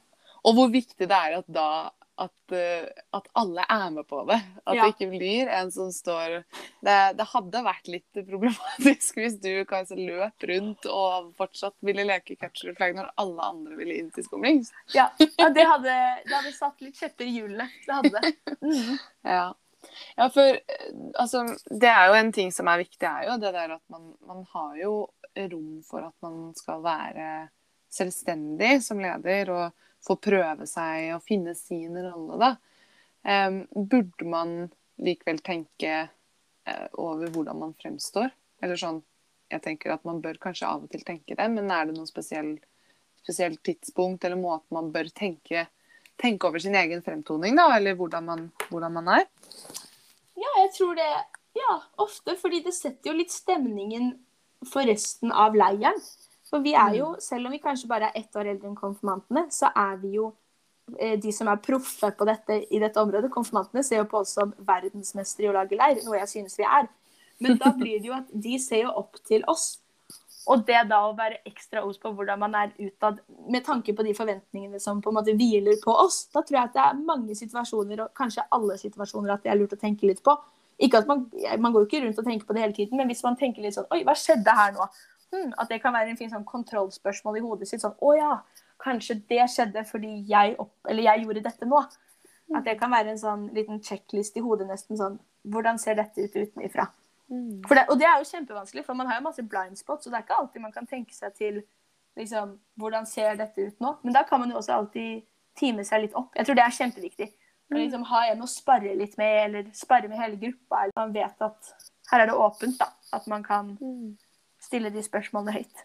Og 0.46 0.56
hvor 0.56 0.70
viktig 0.72 1.08
det 1.08 1.12
er 1.12 1.40
at 1.40 1.50
da 1.52 1.92
at, 2.20 2.52
eh, 2.52 2.84
at 3.16 3.28
alle 3.40 3.64
er 3.70 3.90
med 3.96 4.06
på 4.08 4.26
det. 4.28 4.42
At 4.68 4.76
Ja. 4.76 4.84
det 4.86 4.96
ikke 4.98 5.10
blir 5.18 5.48
en 5.48 5.72
som 5.72 5.88
står 5.90 6.44
det, 6.84 7.18
det 7.18 7.26
hadde 7.28 7.64
vært 7.64 7.88
litt 7.88 8.12
problematisk 8.28 9.16
hvis 9.22 9.38
du 9.40 9.64
kanskje 9.66 9.96
løp 9.96 10.44
rundt 10.44 10.86
og 10.86 11.34
fortsatt 11.38 11.76
ville 11.82 12.04
leke 12.04 12.36
capture 12.38 12.76
flag 12.76 12.96
når 12.96 13.10
alle 13.18 13.40
andre 13.42 13.76
ville 13.80 13.96
inn 14.00 14.12
til 14.12 14.24
skumring. 14.24 14.66
Ja, 14.94 15.10
ja 15.40 15.50
det, 15.50 15.64
hadde, 15.66 15.96
det 16.26 16.36
hadde 16.36 16.52
satt 16.54 16.82
litt 16.82 16.96
kjepper 17.00 17.24
i 17.24 17.40
hjulene. 17.40 17.70
Det 17.86 17.96
hadde 17.96 18.12
det. 18.20 18.36
Mm. 18.60 19.00
Ja. 19.24 19.54
Ja, 20.16 20.30
for 20.30 20.42
eh, 20.42 20.90
altså 21.20 21.46
Det 21.70 21.90
er 21.90 22.10
jo 22.10 22.18
en 22.20 22.32
ting 22.36 22.52
som 22.56 22.68
er 22.72 22.84
viktig, 22.84 23.06
er 23.08 23.30
jo 23.30 23.38
det 23.42 23.54
der 23.56 23.76
at 23.78 23.84
man, 23.92 24.12
man 24.28 24.44
har 24.54 24.76
jo 24.80 24.94
rom 25.40 25.80
for 25.86 26.04
at 26.08 26.16
man 26.26 26.52
skal 26.58 26.84
være 26.84 27.30
selvstendig 27.94 28.80
som 28.86 29.02
leder 29.02 29.52
og 29.54 29.86
få 30.06 30.16
prøve 30.22 30.68
seg 30.70 31.14
og 31.16 31.24
finne 31.26 31.56
sin 31.58 31.98
rolle, 31.98 32.40
da. 32.40 32.56
Um, 33.20 33.66
burde 33.76 34.26
man 34.32 34.52
likevel 35.04 35.42
tenke 35.44 35.96
uh, 36.08 36.88
over 37.02 37.28
hvordan 37.34 37.60
man 37.60 37.74
fremstår? 37.82 38.32
Eller 38.64 38.80
sånn 38.80 39.02
Jeg 39.50 39.64
tenker 39.66 39.92
at 39.92 40.06
man 40.06 40.22
bør 40.22 40.38
kanskje 40.38 40.68
av 40.70 40.84
og 40.86 40.92
til 40.92 41.02
tenke 41.02 41.34
det, 41.36 41.48
men 41.50 41.72
er 41.74 41.90
det 41.90 41.96
noe 41.98 42.08
spesiell, 42.08 42.60
tidspunkt 43.26 44.24
eller 44.24 44.38
måte 44.38 44.70
man 44.74 44.92
bør 44.94 45.10
tenke 45.10 45.66
tenke 46.20 46.48
over 46.48 46.60
sin 46.60 46.76
egen 46.76 47.02
fremtoning, 47.02 47.56
da, 47.58 47.70
eller 47.78 47.96
hvordan 47.98 48.26
man, 48.28 48.48
hvordan 48.70 48.98
man 49.00 49.12
er. 49.20 49.26
Ja, 50.40 50.56
jeg 50.64 50.74
tror 50.78 50.98
det 51.00 51.10
Ja, 51.58 51.76
ofte. 51.98 52.36
Fordi 52.40 52.62
det 52.64 52.74
setter 52.78 53.12
jo 53.12 53.18
litt 53.18 53.34
stemningen 53.34 54.12
for 54.70 54.86
resten 54.88 55.32
av 55.32 55.58
leiren. 55.58 55.98
For 56.50 56.64
vi 56.66 56.74
er 56.78 56.96
jo, 56.98 57.14
selv 57.22 57.50
om 57.50 57.54
vi 57.54 57.62
kanskje 57.62 57.90
bare 57.90 58.10
er 58.10 58.22
ett 58.24 58.38
år 58.38 58.48
eldre 58.54 58.70
enn 58.72 58.78
konfirmantene, 58.78 59.46
så 59.54 59.70
er 59.78 60.00
vi 60.02 60.16
jo 60.16 60.32
eh, 60.98 61.18
de 61.22 61.34
som 61.36 61.50
er 61.52 61.62
proffe 61.62 62.10
på 62.18 62.26
dette 62.30 62.62
i 62.74 62.82
dette 62.82 63.02
området. 63.02 63.30
Konfirmantene 63.34 63.84
ser 63.86 64.02
jo 64.02 64.08
på 64.10 64.24
oss 64.24 64.34
som 64.38 64.54
verdensmestere 64.66 65.46
i 65.46 65.52
å 65.52 65.58
lage 65.58 65.78
leir, 65.78 66.02
noe 66.06 66.18
jeg 66.22 66.32
synes 66.34 66.58
vi 66.58 66.66
er. 66.66 66.90
Men 67.40 67.60
da 67.62 67.72
blir 67.76 68.02
det 68.02 68.10
jo 68.10 68.18
at 68.18 68.34
de 68.34 68.58
ser 68.62 68.88
jo 68.88 68.96
opp 69.04 69.22
til 69.30 69.46
oss. 69.52 69.78
Og 70.50 70.64
det 70.66 70.80
da 70.90 71.04
å 71.06 71.16
være 71.18 71.44
ekstra 71.46 71.84
os 71.86 72.00
på 72.02 72.10
hvordan 72.16 72.40
man 72.42 72.56
er 72.58 72.72
utad 72.80 73.20
med 73.54 73.66
tanke 73.66 73.94
på 73.94 74.06
de 74.06 74.16
forventningene 74.18 74.80
som 74.82 75.02
på 75.02 75.12
en 75.12 75.20
måte 75.20 75.36
hviler 75.38 75.78
på 75.84 75.94
oss, 75.94 76.24
da 76.34 76.42
tror 76.42 76.58
jeg 76.58 76.70
at 76.72 76.78
det 76.78 76.86
er 76.86 77.04
mange 77.06 77.36
situasjoner, 77.38 78.02
og 78.06 78.16
kanskje 78.18 78.48
alle 78.58 78.80
situasjoner, 78.82 79.36
at 79.36 79.46
det 79.46 79.54
er 79.54 79.60
lurt 79.60 79.76
å 79.78 79.82
tenke 79.82 80.10
litt 80.10 80.24
på. 80.26 80.34
Ikke 80.80 81.04
at 81.04 81.08
Man 81.08 81.28
man 81.60 81.74
går 81.74 81.84
jo 81.84 81.90
ikke 81.90 82.04
rundt 82.06 82.20
og 82.20 82.26
tenker 82.26 82.48
på 82.48 82.56
det 82.56 82.64
hele 82.64 82.74
tiden, 82.74 82.98
men 82.98 83.08
hvis 83.12 83.24
man 83.24 83.38
tenker 83.38 83.62
litt 83.62 83.76
sånn 83.76 83.90
Oi, 83.94 84.02
hva 84.08 84.16
skjedde 84.18 84.56
her 84.56 84.74
nå? 84.74 84.90
Hmm, 85.30 85.52
at 85.62 85.70
det 85.70 85.82
kan 85.84 85.94
være 85.94 86.10
en 86.10 86.18
fin 86.18 86.32
sånn 86.32 86.46
kontrollspørsmål 86.48 87.38
i 87.38 87.44
hodet 87.46 87.68
sitt. 87.70 87.84
Sånn 87.84 87.98
Å 88.00 88.14
ja, 88.18 88.32
kanskje 88.82 89.20
det 89.30 89.46
skjedde 89.54 89.84
fordi 89.86 90.24
jeg, 90.30 90.56
opp, 90.58 90.74
jeg 90.90 91.26
gjorde 91.26 91.44
dette 91.46 91.68
nå. 91.70 91.84
At 92.56 92.66
det 92.66 92.80
kan 92.80 92.90
være 92.90 93.14
en 93.14 93.22
sånn 93.22 93.50
liten 93.54 93.84
checklist 93.86 94.38
i 94.40 94.42
hodet, 94.42 94.66
nesten 94.72 94.98
sånn 94.98 95.20
Hvordan 95.50 95.78
ser 95.80 95.96
dette 95.96 96.26
ut 96.26 96.34
utenifra? 96.36 96.90
For 97.68 97.78
det, 97.78 97.86
og 97.90 98.00
det 98.02 98.08
er 98.10 98.22
jo 98.22 98.30
kjempevanskelig, 98.30 98.84
for 98.86 98.98
man 98.98 99.10
har 99.10 99.20
jo 99.20 99.26
masse 99.28 99.44
blind 99.46 99.78
spots, 99.78 100.08
og 100.08 100.14
det 100.14 100.20
er 100.20 100.26
ikke 100.26 100.40
alltid 100.42 100.64
man 100.64 100.74
kan 100.74 100.88
tenke 100.90 101.14
seg 101.14 101.36
til 101.38 101.60
liksom, 102.18 102.56
hvordan 102.82 103.06
ser 103.10 103.38
dette 103.40 103.68
ut 103.70 103.84
nå. 103.84 103.94
Men 104.04 104.16
da 104.18 104.24
kan 104.28 104.42
man 104.42 104.50
jo 104.52 104.58
også 104.60 104.80
alltid 104.80 105.22
time 105.60 105.86
seg 105.86 106.06
litt 106.06 106.18
opp. 106.18 106.34
Jeg 106.38 106.48
tror 106.48 106.58
det 106.58 106.66
er 106.66 106.80
kjempeviktig. 106.80 107.30
Mm. 107.70 107.78
liksom 107.84 108.04
ha 108.10 108.24
en 108.32 108.42
å 108.42 108.48
sparre 108.50 108.96
litt 108.98 109.14
med, 109.22 109.36
eller 109.44 109.68
sparre 109.78 110.10
med 110.10 110.18
hele 110.18 110.40
gruppa. 110.42 110.84
Eller 110.84 110.96
man 110.98 111.14
vet 111.14 111.46
at 111.46 111.74
her 112.10 112.24
er 112.24 112.32
det 112.32 112.38
åpent, 112.42 112.80
da. 112.82 112.90
At 113.14 113.28
man 113.30 113.46
kan 113.46 113.76
stille 114.62 114.90
de 114.94 115.04
spørsmålene 115.06 115.60
høyt. 115.60 115.84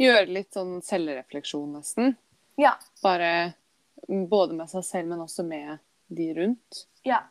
Gjøre 0.00 0.32
litt 0.32 0.56
sånn 0.56 0.78
selvrefleksjon, 0.84 1.74
nesten. 1.76 2.16
Ja. 2.58 2.78
Bare 3.04 3.52
både 4.08 4.56
med 4.56 4.72
seg 4.72 4.86
selv, 4.86 5.12
men 5.12 5.26
også 5.26 5.44
med 5.44 5.82
de 6.08 6.30
rundt. 6.38 6.86
ja. 7.04 7.26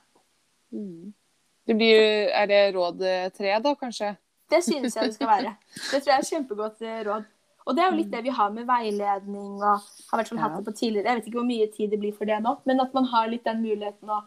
Det 1.68 1.76
blir, 1.76 2.02
er 2.32 2.48
det 2.48 2.62
råd 2.76 3.02
eh, 3.04 3.26
tre, 3.36 3.58
da, 3.64 3.74
kanskje? 3.76 4.14
Det 4.48 4.62
synes 4.64 4.96
jeg 4.96 5.10
det 5.10 5.16
skal 5.18 5.28
være. 5.28 5.58
Det 5.76 6.00
tror 6.00 6.14
jeg 6.14 6.22
er 6.22 6.30
kjempegodt 6.30 6.86
eh, 6.88 7.02
råd. 7.08 7.28
Og 7.68 7.76
det 7.76 7.84
er 7.84 7.90
jo 7.92 7.98
litt 8.00 8.14
det 8.14 8.22
vi 8.24 8.32
har 8.32 8.52
med 8.56 8.64
veiledning 8.70 9.58
og 9.60 9.68
har 9.74 10.22
hvert 10.22 10.30
fall 10.32 10.40
hatt 10.40 10.56
det 10.56 10.64
på 10.70 10.74
tidligere. 10.78 11.10
Jeg 11.10 11.20
vet 11.20 11.26
ikke 11.28 11.40
hvor 11.42 11.50
mye 11.50 11.68
tid 11.74 11.92
det 11.92 12.00
blir 12.00 12.14
for 12.16 12.30
det 12.30 12.38
nå, 12.46 12.54
men 12.70 12.80
at 12.80 12.94
man 12.96 13.10
har 13.12 13.28
litt 13.28 13.44
den 13.44 13.60
muligheten 13.60 14.14
å 14.14 14.22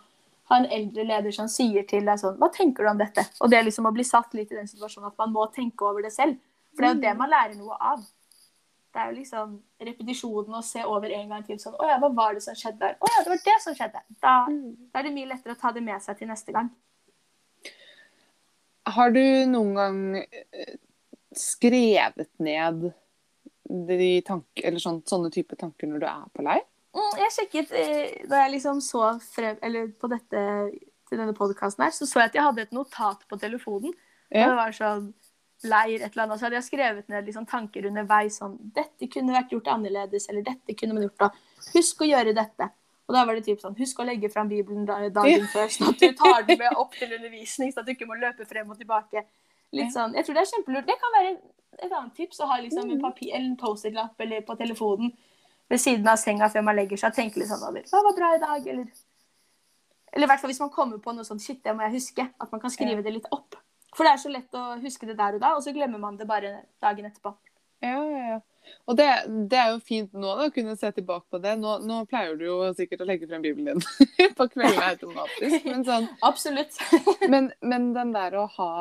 ha 0.50 0.58
en 0.60 0.68
eldre 0.76 1.06
leder 1.08 1.32
som 1.32 1.48
sier 1.48 1.86
til 1.88 2.04
deg 2.04 2.20
sånn 2.20 2.36
Hva 2.40 2.50
tenker 2.52 2.84
du 2.84 2.90
om 2.92 3.00
dette? 3.00 3.24
Og 3.40 3.52
det 3.52 3.62
liksom 3.64 3.88
å 3.88 3.94
bli 3.96 4.04
satt 4.04 4.34
litt 4.36 4.52
i 4.52 4.58
den 4.58 4.68
situasjonen 4.68 5.08
at 5.08 5.22
man 5.22 5.32
må 5.32 5.46
tenke 5.54 5.88
over 5.88 6.04
det 6.04 6.12
selv. 6.12 6.36
For 6.74 6.84
det 6.84 6.90
er 6.90 6.96
jo 6.96 7.04
det 7.06 7.14
man 7.22 7.32
lærer 7.32 7.56
noe 7.56 7.78
av. 7.80 8.04
Det 8.90 9.00
er 9.00 9.08
jo 9.08 9.16
liksom 9.20 9.56
repetisjonen 9.88 10.58
å 10.58 10.62
se 10.66 10.84
over 10.84 11.12
en 11.14 11.32
gang 11.32 11.46
til 11.46 11.60
sånn 11.62 11.78
Å 11.78 11.88
ja, 11.92 11.96
hva 12.02 12.10
var 12.12 12.36
det 12.36 12.42
som 12.44 12.58
skjedde 12.58 12.82
der? 12.82 12.98
Å 12.98 13.10
ja, 13.14 13.24
det 13.24 13.32
var 13.32 13.42
det 13.46 13.58
som 13.64 13.76
skjedde. 13.78 14.04
Da, 14.18 14.36
da 14.50 15.00
er 15.00 15.06
det 15.06 15.16
mye 15.16 15.30
lettere 15.30 15.56
å 15.56 15.60
ta 15.60 15.72
det 15.72 15.84
med 15.86 16.02
seg 16.04 16.18
til 16.18 16.28
neste 16.28 16.52
gang. 16.52 16.68
Har 18.96 19.12
du 19.14 19.22
noen 19.50 19.74
gang 19.76 20.00
eh, 20.20 20.74
skrevet 21.36 22.30
ned 22.42 22.90
de 23.86 24.10
tanker, 24.26 24.66
eller 24.66 24.82
sånn, 24.82 25.00
sånne 25.06 25.30
type 25.34 25.56
tanker 25.58 25.86
når 25.90 26.02
du 26.02 26.06
er 26.10 26.28
på 26.34 26.44
leir? 26.46 26.64
Mm, 26.96 27.18
Jeg 27.22 27.34
sjekket 27.36 27.74
eh, 27.78 28.14
da 28.30 28.44
jeg 28.44 28.56
liksom 28.56 28.80
så 28.82 29.12
frem, 29.22 29.58
eller 29.62 29.92
på 29.94 30.10
dette 30.10 30.40
til 31.10 31.18
denne 31.20 31.34
podkasten 31.34 31.84
her, 31.86 31.94
så 31.94 32.06
så 32.06 32.22
jeg 32.24 32.32
at 32.32 32.38
jeg 32.38 32.46
hadde 32.48 32.64
et 32.66 32.74
notat 32.74 33.22
på 33.30 33.38
telefonen. 33.38 33.94
Og 34.30 34.50
det 34.50 34.56
var 34.58 34.74
sånn 34.74 35.08
leir 35.66 36.00
et 36.00 36.12
eller 36.12 36.24
annet. 36.24 36.40
Så 36.40 36.46
hadde 36.46 36.58
jeg 36.58 36.66
skrevet 36.68 37.08
ned 37.10 37.26
liksom 37.26 37.46
tanker 37.50 37.86
underveis 37.90 38.38
sånn 38.40 38.54
Dette 38.74 39.08
kunne 39.12 39.34
vært 39.34 39.50
gjort 39.54 39.70
annerledes, 39.74 40.28
eller 40.30 40.46
dette 40.46 40.76
kunne 40.78 40.96
man 40.96 41.06
gjort 41.06 41.24
da. 41.24 41.30
Husk 41.74 42.02
å 42.02 42.08
gjøre 42.10 42.34
dette. 42.36 42.70
Og 43.10 43.16
da 43.16 43.24
var 43.26 43.34
det 43.34 43.42
typ 43.48 43.58
sånn 43.58 43.74
Husk 43.74 43.98
å 43.98 44.06
legge 44.06 44.28
fram 44.30 44.46
Bibelen 44.50 44.84
dagen 44.86 45.46
før, 45.50 45.66
sånn 45.74 45.90
at 45.90 45.98
du 45.98 46.12
tar 46.14 46.44
den 46.46 46.60
med 46.60 46.76
opp 46.78 46.94
til 46.94 47.10
undervisning, 47.16 47.72
sånn 47.74 47.82
at 47.82 47.88
du 47.88 47.96
ikke 47.96 48.06
må 48.06 48.18
løpe 48.20 48.46
frem 48.46 48.70
og 48.70 48.78
tilbake. 48.78 49.24
Litt 49.74 49.90
sånn, 49.94 50.14
Jeg 50.14 50.26
tror 50.26 50.38
det 50.38 50.44
er 50.44 50.50
kjempelurt. 50.52 50.86
Det 50.86 50.96
kan 51.00 51.16
være 51.16 51.32
et 51.80 51.90
annet 51.90 52.14
tips 52.14 52.40
å 52.42 52.48
ha 52.50 52.60
liksom 52.62 52.90
en, 52.90 53.00
papir, 53.02 53.32
eller 53.34 53.48
en 53.48 53.58
Post-It-lapp 53.58 54.22
eller 54.22 54.46
på 54.46 54.54
telefonen 54.58 55.10
ved 55.70 55.82
siden 55.82 56.06
av 56.10 56.18
senga 56.18 56.48
før 56.50 56.64
man 56.66 56.78
legger 56.78 56.98
seg 56.98 57.12
og 57.12 57.18
tenke 57.18 57.40
litt 57.40 57.50
sånn 57.50 57.62
over 57.66 57.86
Hva 57.90 58.02
var 58.06 58.16
bra 58.16 58.30
i 58.36 58.40
dag? 58.42 58.70
Eller, 58.74 59.02
eller 60.12 60.26
i 60.26 60.30
hvert 60.30 60.42
fall 60.42 60.50
hvis 60.52 60.62
man 60.62 60.72
kommer 60.74 61.02
på 61.02 61.14
noe 61.14 61.26
sånn 61.26 61.42
Shit, 61.42 61.62
det 61.66 61.74
må 61.74 61.86
jeg 61.86 61.98
huske. 61.98 62.26
At 62.38 62.54
man 62.54 62.62
kan 62.62 62.74
skrive 62.74 63.02
det 63.06 63.14
litt 63.14 63.28
opp. 63.34 63.58
For 63.94 64.06
det 64.06 64.14
er 64.14 64.22
så 64.22 64.30
lett 64.30 64.54
å 64.54 64.64
huske 64.82 65.06
det 65.08 65.18
der 65.18 65.38
og 65.38 65.42
da, 65.42 65.54
og 65.58 65.64
så 65.66 65.74
glemmer 65.74 65.98
man 66.02 66.18
det 66.18 66.26
bare 66.30 66.60
dagen 66.82 67.08
etterpå. 67.08 67.34
Ja, 67.82 67.98
ja, 67.98 68.22
ja. 68.34 68.40
Og 68.90 68.96
det, 68.98 69.06
det 69.50 69.58
er 69.58 69.68
jo 69.74 69.80
fint 69.84 70.10
nå 70.16 70.32
da, 70.38 70.48
å 70.48 70.54
kunne 70.54 70.76
se 70.78 70.90
tilbake 70.94 71.26
på 71.30 71.40
det. 71.42 71.54
Nå, 71.60 71.76
nå 71.86 72.00
pleier 72.10 72.36
du 72.38 72.46
jo 72.46 72.58
sikkert 72.76 73.04
å 73.04 73.08
legge 73.08 73.28
frem 73.30 73.44
Bibelen 73.44 73.78
din 73.78 74.32
på 74.38 74.48
kveldene 74.52 74.88
automatisk. 74.94 75.68
Men, 75.68 75.84
sånn, 75.86 76.08
Absolutt. 76.30 76.80
men, 77.32 77.50
men 77.60 77.92
den 77.96 78.14
der 78.16 78.36
å 78.40 78.46
ha, 78.56 78.72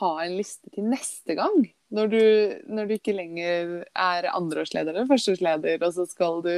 ha 0.00 0.12
en 0.24 0.36
liste 0.38 0.72
til 0.74 0.88
neste 0.90 1.38
gang, 1.38 1.62
når 1.94 2.12
du, 2.12 2.20
når 2.70 2.90
du 2.90 2.98
ikke 2.98 3.16
lenger 3.16 3.80
er 3.88 4.28
andreårsleder 4.34 4.94
eller 4.94 5.10
førsteårsleder, 5.10 5.80
og 5.86 5.96
så 5.96 6.06
skal 6.10 6.44
du 6.46 6.54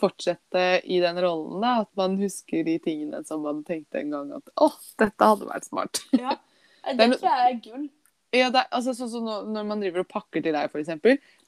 fortsette 0.00 0.80
i 0.88 1.00
den 1.02 1.18
rollen, 1.20 1.58
da, 1.60 1.80
at 1.84 1.90
man 1.98 2.14
husker 2.20 2.64
de 2.64 2.76
tingene 2.82 3.20
som 3.28 3.42
man 3.44 3.64
tenkte 3.66 4.00
en 4.00 4.14
gang 4.14 4.30
at 4.38 4.52
å, 4.56 4.70
dette 5.00 5.32
hadde 5.32 5.48
vært 5.48 5.66
smart. 5.68 6.04
Ja. 6.16 6.38
Det 6.80 7.10
tror 7.18 7.26
jeg 7.28 7.48
er 7.48 7.58
gull. 7.64 7.88
Ja, 8.32 8.50
det, 8.54 8.62
altså, 8.70 8.92
sånn 8.94 9.08
som 9.10 9.24
nå- 9.26 9.46
Når 9.50 9.64
man 9.66 9.80
driver 9.82 10.04
og 10.04 10.08
pakker 10.08 10.42
til 10.44 10.52
deg, 10.54 10.68
f.eks. 10.70 10.88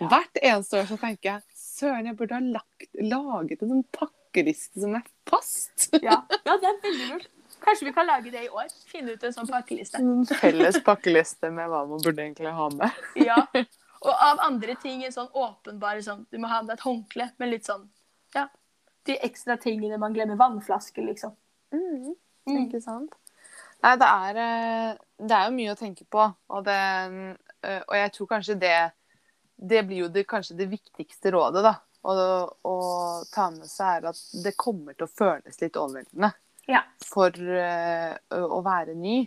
Ja. 0.00 0.08
Hvert 0.10 0.40
eneste 0.42 0.80
år 0.80 0.88
så 0.90 0.96
tenker 0.98 1.28
jeg 1.28 1.42
søren, 1.54 2.06
jeg 2.10 2.16
burde 2.18 2.34
ha 2.34 2.40
lagt, 2.42 2.88
laget 2.98 3.62
en 3.62 3.70
sånn 3.76 3.84
pakkeliste 3.94 4.80
som 4.82 4.96
er 4.98 5.04
fast. 5.30 5.88
Ja. 6.02 6.16
ja, 6.46 6.56
det 6.58 6.68
er 6.72 6.80
veldig 6.82 7.06
lurt. 7.12 7.28
Kanskje 7.62 7.86
vi 7.86 7.92
kan 7.94 8.06
lage 8.08 8.32
det 8.34 8.42
i 8.44 8.50
år? 8.50 8.66
Finne 8.90 9.14
ut 9.14 9.22
en 9.22 9.32
sånn 9.36 9.46
pakkeliste. 9.46 10.00
En 10.02 10.24
felles 10.26 10.80
pakkeliste 10.82 11.52
med 11.54 11.68
hva 11.70 11.84
man 11.86 12.02
burde 12.02 12.24
egentlig 12.24 12.50
ha 12.56 12.68
med. 12.74 12.90
Ja. 13.28 13.38
Og 14.02 14.10
av 14.18 14.40
andre 14.42 14.74
ting 14.82 15.04
en 15.06 15.12
sånn 15.14 15.28
åpenbar 15.30 16.00
sånn 16.02 16.24
Du 16.32 16.34
må 16.42 16.48
ha 16.50 16.56
med 16.64 16.72
deg 16.72 16.80
et 16.80 16.86
håndkle, 16.88 17.28
men 17.38 17.50
litt 17.54 17.68
sånn 17.70 17.84
Ja. 18.34 18.48
De 19.06 19.14
ekstra 19.22 19.54
tingene 19.62 19.98
man 20.02 20.12
glemmer. 20.14 20.34
Vannflaske, 20.40 21.02
liksom. 21.06 21.36
Mm. 21.70 22.14
Ikke 22.66 22.80
sant? 22.82 23.14
Nei, 23.82 23.94
det 23.98 24.08
er, 24.08 24.36
eh, 24.42 24.90
det 25.26 25.36
er 25.36 25.46
jo 25.48 25.54
mye 25.56 25.72
å 25.74 25.78
tenke 25.78 26.04
på, 26.10 26.26
og, 26.48 26.60
det, 26.64 26.76
eh, 27.66 27.80
og 27.88 27.96
jeg 27.98 28.12
tror 28.16 28.28
kanskje 28.36 28.58
det 28.62 28.76
det 29.62 29.82
blir 29.86 30.04
jo 30.04 30.08
det, 30.10 30.24
kanskje 30.26 30.56
det 30.58 30.66
viktigste 30.72 31.30
rådet, 31.30 31.62
da. 31.62 31.76
å, 32.02 32.14
å 32.66 32.76
ta 33.30 33.44
med 33.54 33.68
seg, 33.70 34.00
er 34.02 34.08
at 34.10 34.18
det 34.42 34.56
kommer 34.58 34.96
til 34.96 35.06
å 35.06 35.12
føles 35.12 35.60
litt 35.62 35.76
overveldende 35.78 36.32
Ja. 36.66 36.80
for 37.06 37.30
eh, 37.30 38.16
å 38.34 38.40
å 38.58 38.62
være 38.66 38.94
ny. 38.98 39.20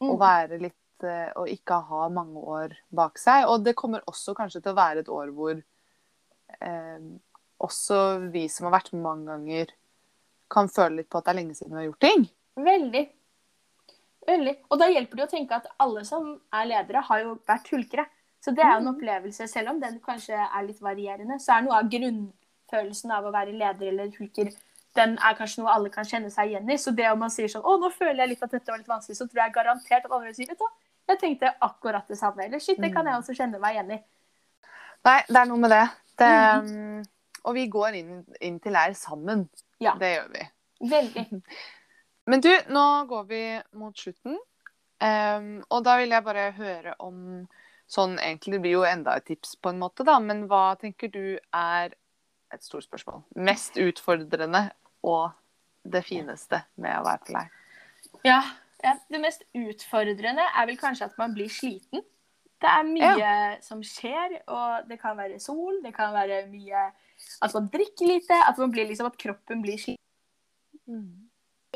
Å 0.00 0.04
Mm. 0.14 0.18
være 0.20 0.58
litt 0.60 0.74
Å 1.04 1.42
ikke 1.50 1.76
ha 1.88 2.06
mange 2.08 2.38
år 2.40 2.72
bak 2.94 3.18
seg. 3.18 3.44
Og 3.50 3.64
det 3.64 3.74
kommer 3.76 4.00
også 4.08 4.32
kanskje 4.34 4.62
til 4.62 4.72
å 4.72 4.76
være 4.78 5.02
et 5.02 5.08
år 5.12 5.32
hvor 5.36 5.58
eh, 6.62 7.00
også 7.60 8.30
vi 8.32 8.46
som 8.48 8.68
har 8.70 8.78
vært 8.78 8.92
med 8.94 9.02
mange 9.02 9.26
ganger, 9.26 9.74
kan 10.48 10.68
føle 10.70 11.02
litt 11.02 11.10
på 11.10 11.18
at 11.18 11.26
det 11.26 11.34
er 11.34 11.38
lenge 11.42 11.56
siden 11.58 11.74
vi 11.74 11.82
har 11.82 11.88
gjort 11.90 12.00
ting. 12.06 12.24
Veldig. 12.56 13.02
Veldig. 14.26 14.56
Og 14.70 14.78
da 14.78 14.86
hjelper 14.88 15.16
det 15.16 15.24
å 15.26 15.30
tenke 15.30 15.52
at 15.52 15.66
alle 15.78 16.04
som 16.04 16.40
er 16.52 16.66
ledere, 16.66 17.02
har 17.02 17.18
jo 17.20 17.34
vært 17.46 17.68
hulkere. 17.72 18.06
Så 18.40 18.54
det 18.54 18.64
er 18.64 18.72
jo 18.72 18.76
en 18.76 18.84
Mm. 18.86 18.94
opplevelse, 18.96 19.48
selv 19.48 19.70
om 19.70 19.80
den 19.80 20.00
kanskje 20.00 20.34
er 20.36 20.62
litt 20.66 20.80
varierende, 20.80 21.40
så 21.40 21.58
er 21.58 21.62
noe 21.62 21.78
av 21.78 21.88
grunnfølelsen 21.90 23.10
av 23.10 23.24
å 23.24 23.32
være 23.32 23.52
leder 23.56 23.88
eller 23.88 24.10
hulker, 24.18 24.52
den 24.94 25.18
er 25.18 25.34
kanskje 25.34 25.58
noe 25.62 25.72
alle 25.74 25.90
kan 25.90 26.04
kjenne 26.04 26.30
seg 26.30 26.50
igjen 26.52 26.70
i. 26.70 26.76
Så 26.76 26.94
det 26.94 27.10
om 27.10 27.18
man 27.18 27.30
sier 27.30 27.48
sånn 27.48 27.62
'Å, 27.64 27.80
nå 27.80 27.90
føler 27.92 28.16
jeg 28.16 28.28
litt 28.28 28.42
at 28.42 28.50
dette 28.50 28.66
var 28.70 28.78
litt 28.78 28.86
vanskelig', 28.86 29.16
så 29.16 29.28
tror 29.28 29.44
jeg 29.44 29.52
garantert 29.52 30.04
at 30.04 30.10
andre 30.12 30.26
vil 30.26 30.34
si 30.34 30.44
'Vet 30.44 30.58
du 30.58 30.64
jeg 31.08 31.18
tenkte 31.20 31.54
akkurat 31.60 32.06
det 32.08 32.16
samme'. 32.18 32.44
Eller 32.44 32.58
'Shit, 32.58 32.78
det 32.80 32.92
kan 32.94 33.04
jeg 33.06 33.14
også 33.14 33.34
kjenne 33.36 33.58
meg 33.60 33.76
igjen 33.76 33.90
i'. 33.92 34.02
Nei, 35.04 35.22
det 35.28 35.36
er 35.36 35.44
noe 35.46 35.58
med 35.58 35.70
det. 35.70 35.90
det 36.16 36.62
Mhm. 36.62 37.00
mm, 37.00 37.04
Og 37.46 37.54
vi 37.54 37.66
går 37.68 37.94
inn, 37.94 38.24
inn 38.40 38.58
til 38.60 38.72
leir 38.72 38.94
sammen. 38.94 39.48
Ja. 39.78 39.94
Det 39.98 40.16
gjør 40.18 40.28
vi. 40.32 40.48
Veldig. 40.88 41.42
Men 42.30 42.40
du, 42.40 42.50
nå 42.72 42.86
går 43.10 43.24
vi 43.28 43.42
mot 43.76 43.98
slutten. 43.98 44.38
Um, 45.04 45.58
og 45.68 45.84
da 45.84 45.98
vil 46.00 46.14
jeg 46.14 46.24
bare 46.24 46.48
høre 46.56 46.94
om 47.02 47.44
sånn 47.90 48.14
Egentlig 48.22 48.54
det 48.54 48.60
blir 48.64 48.76
jo 48.78 48.84
enda 48.88 49.18
et 49.18 49.26
tips, 49.28 49.58
på 49.60 49.68
en 49.74 49.80
måte, 49.82 50.06
da. 50.06 50.16
Men 50.22 50.46
hva 50.48 50.72
tenker 50.80 51.10
du 51.12 51.36
er 51.36 51.92
et 52.54 52.64
stort 52.64 52.86
spørsmål. 52.86 53.22
Mest 53.36 53.76
utfordrende 53.80 54.68
og 55.04 55.34
det 55.84 56.04
fineste 56.06 56.62
med 56.80 56.96
å 56.96 57.04
være 57.04 57.26
på 57.26 57.34
leir? 57.36 57.50
Ja, 58.24 58.40
ja, 58.84 58.96
Det 59.10 59.20
mest 59.20 59.44
utfordrende 59.56 60.46
er 60.46 60.68
vel 60.70 60.78
kanskje 60.80 61.10
at 61.10 61.18
man 61.20 61.34
blir 61.36 61.52
sliten. 61.52 62.04
Det 62.64 62.70
er 62.70 62.86
mye 62.88 63.32
som 63.64 63.82
skjer, 63.84 64.38
og 64.48 64.88
det 64.88 64.96
kan 65.02 65.18
være 65.18 65.40
sol, 65.42 65.82
det 65.84 65.92
kan 65.96 66.14
være 66.14 66.46
mye 66.48 66.86
at 67.44 67.54
man 67.54 67.68
drikker 67.72 68.08
lite, 68.08 68.38
at 68.48 68.58
man 68.58 68.72
blir 68.72 68.88
liksom 68.88 69.10
at 69.10 69.18
kroppen 69.20 69.60
blir 69.64 69.76
sliten. 69.80 71.23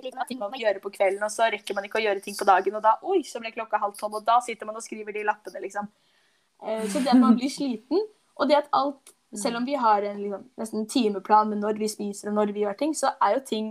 Ting 0.01 0.39
man 0.39 0.53
må 0.53 0.61
gjøre 0.61 0.81
på 0.83 0.93
kvelden, 0.95 1.23
og 1.25 1.33
så 1.33 1.49
rekker 1.53 1.75
man 1.77 1.87
ikke 1.89 2.01
å 2.01 2.05
gjøre 2.05 2.23
ting 2.25 2.37
på 2.39 2.47
dagen, 2.49 2.79
og 2.79 2.83
da 2.85 2.97
oi, 3.03 3.21
så 3.27 3.41
ble 3.43 3.53
klokka 3.55 3.81
halv 3.83 3.97
tolv, 3.99 4.21
og 4.21 4.27
da 4.27 4.39
sitter 4.45 4.69
man 4.69 4.79
og 4.79 4.85
skriver 4.85 5.17
de 5.17 5.25
lappene, 5.27 5.63
liksom. 5.65 5.89
Eh, 6.63 6.87
Så 6.89 7.03
det 7.03 7.13
at 7.15 7.21
man 7.21 7.37
blir 7.39 7.51
sliten, 7.51 8.03
og 8.37 8.49
det 8.49 8.57
at 8.65 8.69
alt 8.73 9.15
Selv 9.37 9.59
om 9.59 9.65
vi 9.67 9.75
har 9.77 10.01
en 10.09 10.17
liksom, 10.23 10.45
nesten 10.57 10.87
timeplan 10.89 11.51
med 11.51 11.59
når 11.61 11.77
vi 11.77 11.89
spiser 11.93 12.31
og 12.31 12.35
når 12.39 12.53
vi 12.57 12.63
gjør 12.63 12.79
ting, 12.79 12.95
så 12.97 13.11
er 13.21 13.35
jo 13.35 13.41
ting 13.45 13.67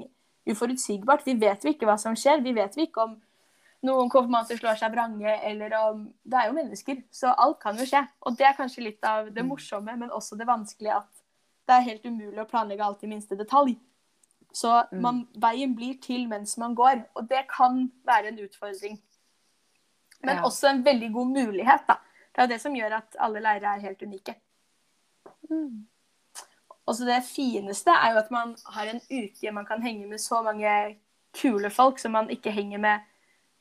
uforutsigbart. 0.45 1.25
Vi 1.25 1.33
vet 1.33 1.65
jo 1.65 1.71
ikke 1.73 1.87
hva 1.89 1.95
som 1.97 2.13
skjer. 2.13 2.43
Vi 2.45 2.53
vet 2.53 2.77
jo 2.77 2.83
ikke 2.85 3.01
om 3.07 3.15
noen 3.87 4.09
konfirmanter 4.09 4.59
slår 4.59 4.77
seg 4.77 4.93
vrange, 4.93 5.33
eller 5.49 5.73
om 5.79 6.13
Det 6.23 6.37
er 6.37 6.47
jo 6.51 6.53
mennesker, 6.59 7.03
så 7.11 7.33
alt 7.33 7.59
kan 7.59 7.77
jo 7.77 7.85
skje. 7.89 8.03
Og 8.21 8.37
det 8.37 8.45
er 8.45 8.53
kanskje 8.57 8.85
litt 8.85 9.03
av 9.03 9.31
det 9.33 9.45
morsomme, 9.45 9.97
men 9.97 10.13
også 10.13 10.37
det 10.37 10.45
vanskelige 10.45 10.95
at 10.95 11.09
det 11.67 11.75
er 11.75 11.87
helt 11.89 12.05
umulig 12.05 12.39
å 12.39 12.47
planlegge 12.47 12.85
alt 12.85 13.03
i 13.03 13.07
minste 13.11 13.35
detalj. 13.35 13.75
Så 14.57 14.71
man, 14.91 15.21
veien 15.37 15.75
blir 15.77 15.99
til 16.01 16.23
mens 16.29 16.55
man 16.57 16.73
går, 16.75 17.03
og 17.15 17.27
det 17.29 17.43
kan 17.51 17.83
være 18.07 18.31
en 18.31 18.39
utfordring. 18.41 18.97
Men 20.23 20.35
Ja. 20.37 20.43
også 20.47 20.69
en 20.71 20.85
veldig 20.85 21.11
god 21.13 21.27
mulighet, 21.27 21.83
da. 21.87 21.99
Det 22.35 22.43
er 22.43 22.47
det 22.47 22.61
som 22.61 22.73
gjør 22.75 22.95
at 22.97 23.17
alle 23.19 23.39
leire 23.39 23.75
er 23.75 23.83
helt 23.85 24.01
unike. 24.01 24.35
Og 26.87 26.95
så 26.95 27.05
det 27.05 27.23
fineste 27.27 27.91
er 27.91 28.13
jo 28.13 28.21
at 28.21 28.31
man 28.31 28.55
har 28.65 28.89
en 28.93 29.01
uke 29.11 29.51
man 29.51 29.65
kan 29.65 29.81
henge 29.83 30.07
med 30.07 30.17
så 30.23 30.41
mange 30.41 30.97
kule 31.35 31.69
folk 31.69 31.99
som 31.99 32.11
man 32.11 32.29
ikke 32.29 32.51
henger 32.51 32.77
med 32.77 32.99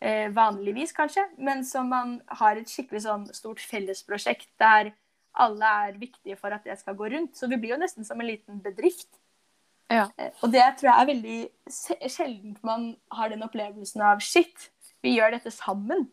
eh, 0.01 0.29
vanligvis, 0.35 0.93
kanskje, 0.93 1.25
men 1.39 1.65
som 1.65 1.87
man 1.87 2.21
har 2.29 2.57
et 2.57 2.71
skikkelig 2.71 3.03
sånn 3.03 3.27
stort 3.35 3.61
fellesprosjekt 3.61 4.49
der 4.59 4.93
alle 5.37 5.65
er 5.89 5.99
viktige 6.01 6.37
for 6.37 6.55
at 6.55 6.65
det 6.65 6.79
skal 6.79 6.97
gå 6.97 7.11
rundt. 7.13 7.37
Så 7.37 7.49
vi 7.49 7.59
blir 7.61 7.75
jo 7.75 7.81
nesten 7.81 8.05
som 8.05 8.21
en 8.21 8.27
liten 8.31 8.63
bedrift. 8.65 9.11
Ja. 9.93 10.09
Eh, 10.19 10.33
Og 10.43 10.51
det 10.53 10.65
tror 10.79 10.91
jeg 10.91 11.01
er 11.03 11.11
veldig 11.13 11.39
sjelden 12.11 12.57
man 12.67 12.97
har 13.15 13.31
den 13.31 13.45
opplevelsen 13.47 14.03
av 14.03 14.23
shit, 14.25 14.71
vi 15.03 15.15
gjør 15.17 15.37
dette 15.37 15.53
sammen. 15.55 16.09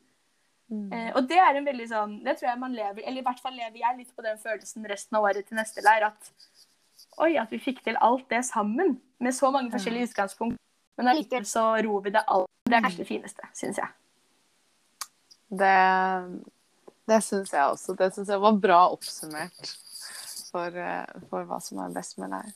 Eh, 0.74 1.10
og 1.18 1.28
det 1.30 1.38
er 1.38 1.58
en 1.60 1.66
veldig 1.68 1.86
sånn 1.90 2.14
Det 2.26 2.34
tror 2.40 2.48
jeg 2.50 2.58
man 2.58 2.74
lever 2.74 3.04
Eller 3.06 3.20
i 3.22 3.24
hvert 3.28 3.42
fall 3.44 3.54
lever 3.54 3.76
jeg 3.78 3.98
litt 3.98 4.16
på 4.16 4.24
den 4.26 4.40
følelsen 4.42 4.88
resten 4.90 5.18
av 5.20 5.28
året 5.28 5.46
til 5.46 5.60
neste 5.60 5.84
leir. 5.86 6.08
At 6.08 6.32
oi, 7.22 7.36
at 7.38 7.52
vi 7.54 7.60
fikk 7.62 7.84
til 7.86 8.00
alt 8.02 8.26
det 8.32 8.40
sammen. 8.48 8.96
Med 9.20 9.36
så 9.38 9.52
mange 9.54 9.70
forskjellige 9.74 10.10
utgangspunkt. 10.10 10.58
Men 10.98 11.12
allikevel 11.12 11.46
så 11.46 11.66
ror 11.84 12.02
vi 12.06 12.14
det 12.16 12.24
alt. 12.26 12.50
Det 12.66 12.78
er 12.78 12.86
kanskje 12.88 13.04
det 13.04 13.10
fineste, 13.12 13.52
syns 13.54 13.78
jeg. 13.78 13.92
Det, 15.62 15.76
det 17.12 17.22
syns 17.24 17.54
jeg 17.54 17.70
også. 17.76 17.96
Det 18.00 18.10
syns 18.16 18.30
jeg 18.34 18.42
var 18.42 18.58
bra 18.64 18.80
oppsummert 18.96 19.74
for, 20.50 20.74
eh, 20.74 21.22
for 21.30 21.46
hva 21.50 21.60
som 21.62 21.84
er 21.84 21.94
best 21.94 22.18
med 22.22 22.34
leir. 22.34 22.54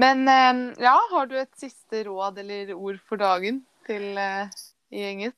Men 0.00 0.22
eh, 0.28 0.62
ja, 0.84 0.94
har 1.12 1.26
du 1.30 1.36
et 1.40 1.52
siste 1.58 2.04
råd 2.06 2.38
eller 2.42 2.72
ord 2.76 3.00
for 3.08 3.20
dagen 3.20 3.62
til 3.86 4.16
eh, 4.18 4.54
gjengen? 4.94 5.34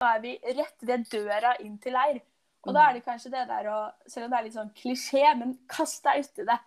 Nå 0.00 0.08
er 0.12 0.22
vi 0.24 0.36
rett 0.58 0.88
ved 0.88 1.06
døra 1.12 1.54
inn 1.64 1.78
til 1.80 1.96
leir. 1.96 2.20
Og 2.66 2.74
da 2.74 2.88
er 2.88 2.96
det 2.96 3.04
kanskje 3.06 3.30
det 3.30 3.44
der 3.46 3.68
å 3.70 3.76
Selv 4.10 4.26
om 4.26 4.32
det 4.32 4.38
er 4.38 4.46
litt 4.48 4.56
sånn 4.56 4.72
klisjé, 4.74 5.22
men 5.38 5.54
kast 5.70 6.02
deg 6.04 6.24
uti 6.26 6.46
det. 6.48 6.58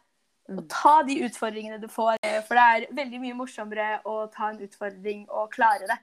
Og 0.50 0.64
ta 0.72 0.96
de 1.06 1.20
utfordringene 1.28 1.78
du 1.82 1.88
får. 1.92 2.18
eh, 2.26 2.40
For 2.48 2.58
det 2.58 2.66
er 2.66 2.96
veldig 2.96 3.20
mye 3.22 3.38
morsommere 3.38 3.90
å 4.10 4.26
ta 4.34 4.50
en 4.50 4.62
utfordring 4.66 5.28
og 5.30 5.52
klare 5.54 5.86
det, 5.92 6.00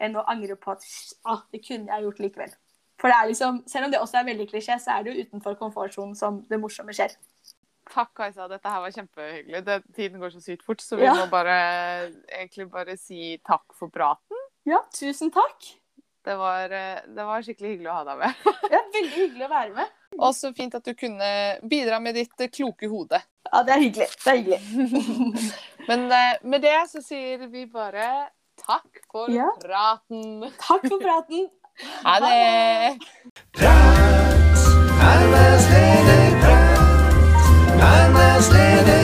enn 0.00 0.16
å 0.16 0.24
angre 0.30 0.56
på 0.56 0.72
at 0.72 0.86
ah, 1.28 1.42
det 1.52 1.60
kunne 1.66 1.90
jeg 1.92 2.06
gjort 2.06 2.22
likevel. 2.24 2.54
For 3.00 3.08
det 3.08 3.16
er 3.16 3.28
liksom, 3.32 3.62
selv 3.68 3.88
om 3.88 3.92
det 3.92 4.00
også 4.00 4.20
er 4.20 4.30
veldig 4.30 4.46
klisjé, 4.48 4.78
så 4.80 4.94
er 4.94 5.04
det 5.04 5.12
jo 5.12 5.26
utenfor 5.26 5.58
komfortsonen 5.60 6.16
som 6.16 6.40
det 6.48 6.60
morsomme 6.60 6.92
skjer. 6.96 7.12
Takk, 7.90 8.12
Kajsa. 8.14 8.46
Dette 8.48 8.70
her 8.70 8.80
var 8.84 8.90
kjempehyggelig. 8.94 9.64
Det, 9.66 9.78
tiden 9.96 10.20
går 10.22 10.30
så 10.36 10.40
sykt 10.44 10.62
fort, 10.66 10.80
så 10.84 10.96
vi 10.96 11.04
Ja. 11.08 11.14
må 11.18 11.26
bare, 11.30 11.56
egentlig 12.30 12.68
bare 12.70 12.96
si 12.96 13.38
takk 13.46 13.64
for 13.74 13.88
praten. 13.90 14.36
Ja, 14.68 14.78
tusen 14.94 15.30
takk. 15.34 15.72
Det 16.22 16.34
var, 16.36 16.70
eh, 16.70 17.00
det 17.08 17.24
var 17.24 17.40
skikkelig 17.42 17.70
hyggelig 17.78 17.88
å 17.90 17.94
ha 17.96 18.04
deg 18.04 18.18
med. 18.18 18.34
Ja, 18.70 18.80
veldig 18.92 19.14
hyggelig 19.16 19.46
å 19.46 19.48
være 19.50 19.74
med. 19.74 19.88
Og 20.18 20.34
så 20.34 20.50
fint 20.54 20.74
at 20.74 20.84
du 20.84 20.92
kunne 20.94 21.58
bidra 21.66 22.00
med 22.02 22.14
ditt 22.14 22.40
eh, 22.44 22.48
kloke 22.52 22.88
hode. 22.90 23.22
Ja, 23.52 23.62
det 23.64 23.72
er 23.74 23.80
hyggelig. 23.80 24.08
Det 24.24 24.30
er 24.30 24.36
hyggelig. 24.36 24.60
Men 25.88 26.04
eh, 26.12 26.36
med 26.44 26.60
det 26.62 26.76
så 26.92 27.00
sier 27.02 27.46
vi 27.48 27.64
bare 27.66 28.28
takk 28.60 29.00
for 29.10 29.30
Ja. 29.32 29.48
praten. 29.62 30.44
Takk 30.60 30.86
for 30.86 31.00
praten. 31.00 31.48
Ha 32.04 32.18
det! 32.20 32.98
Prat, 33.56 34.00
más 38.20 38.50
le 38.50 38.99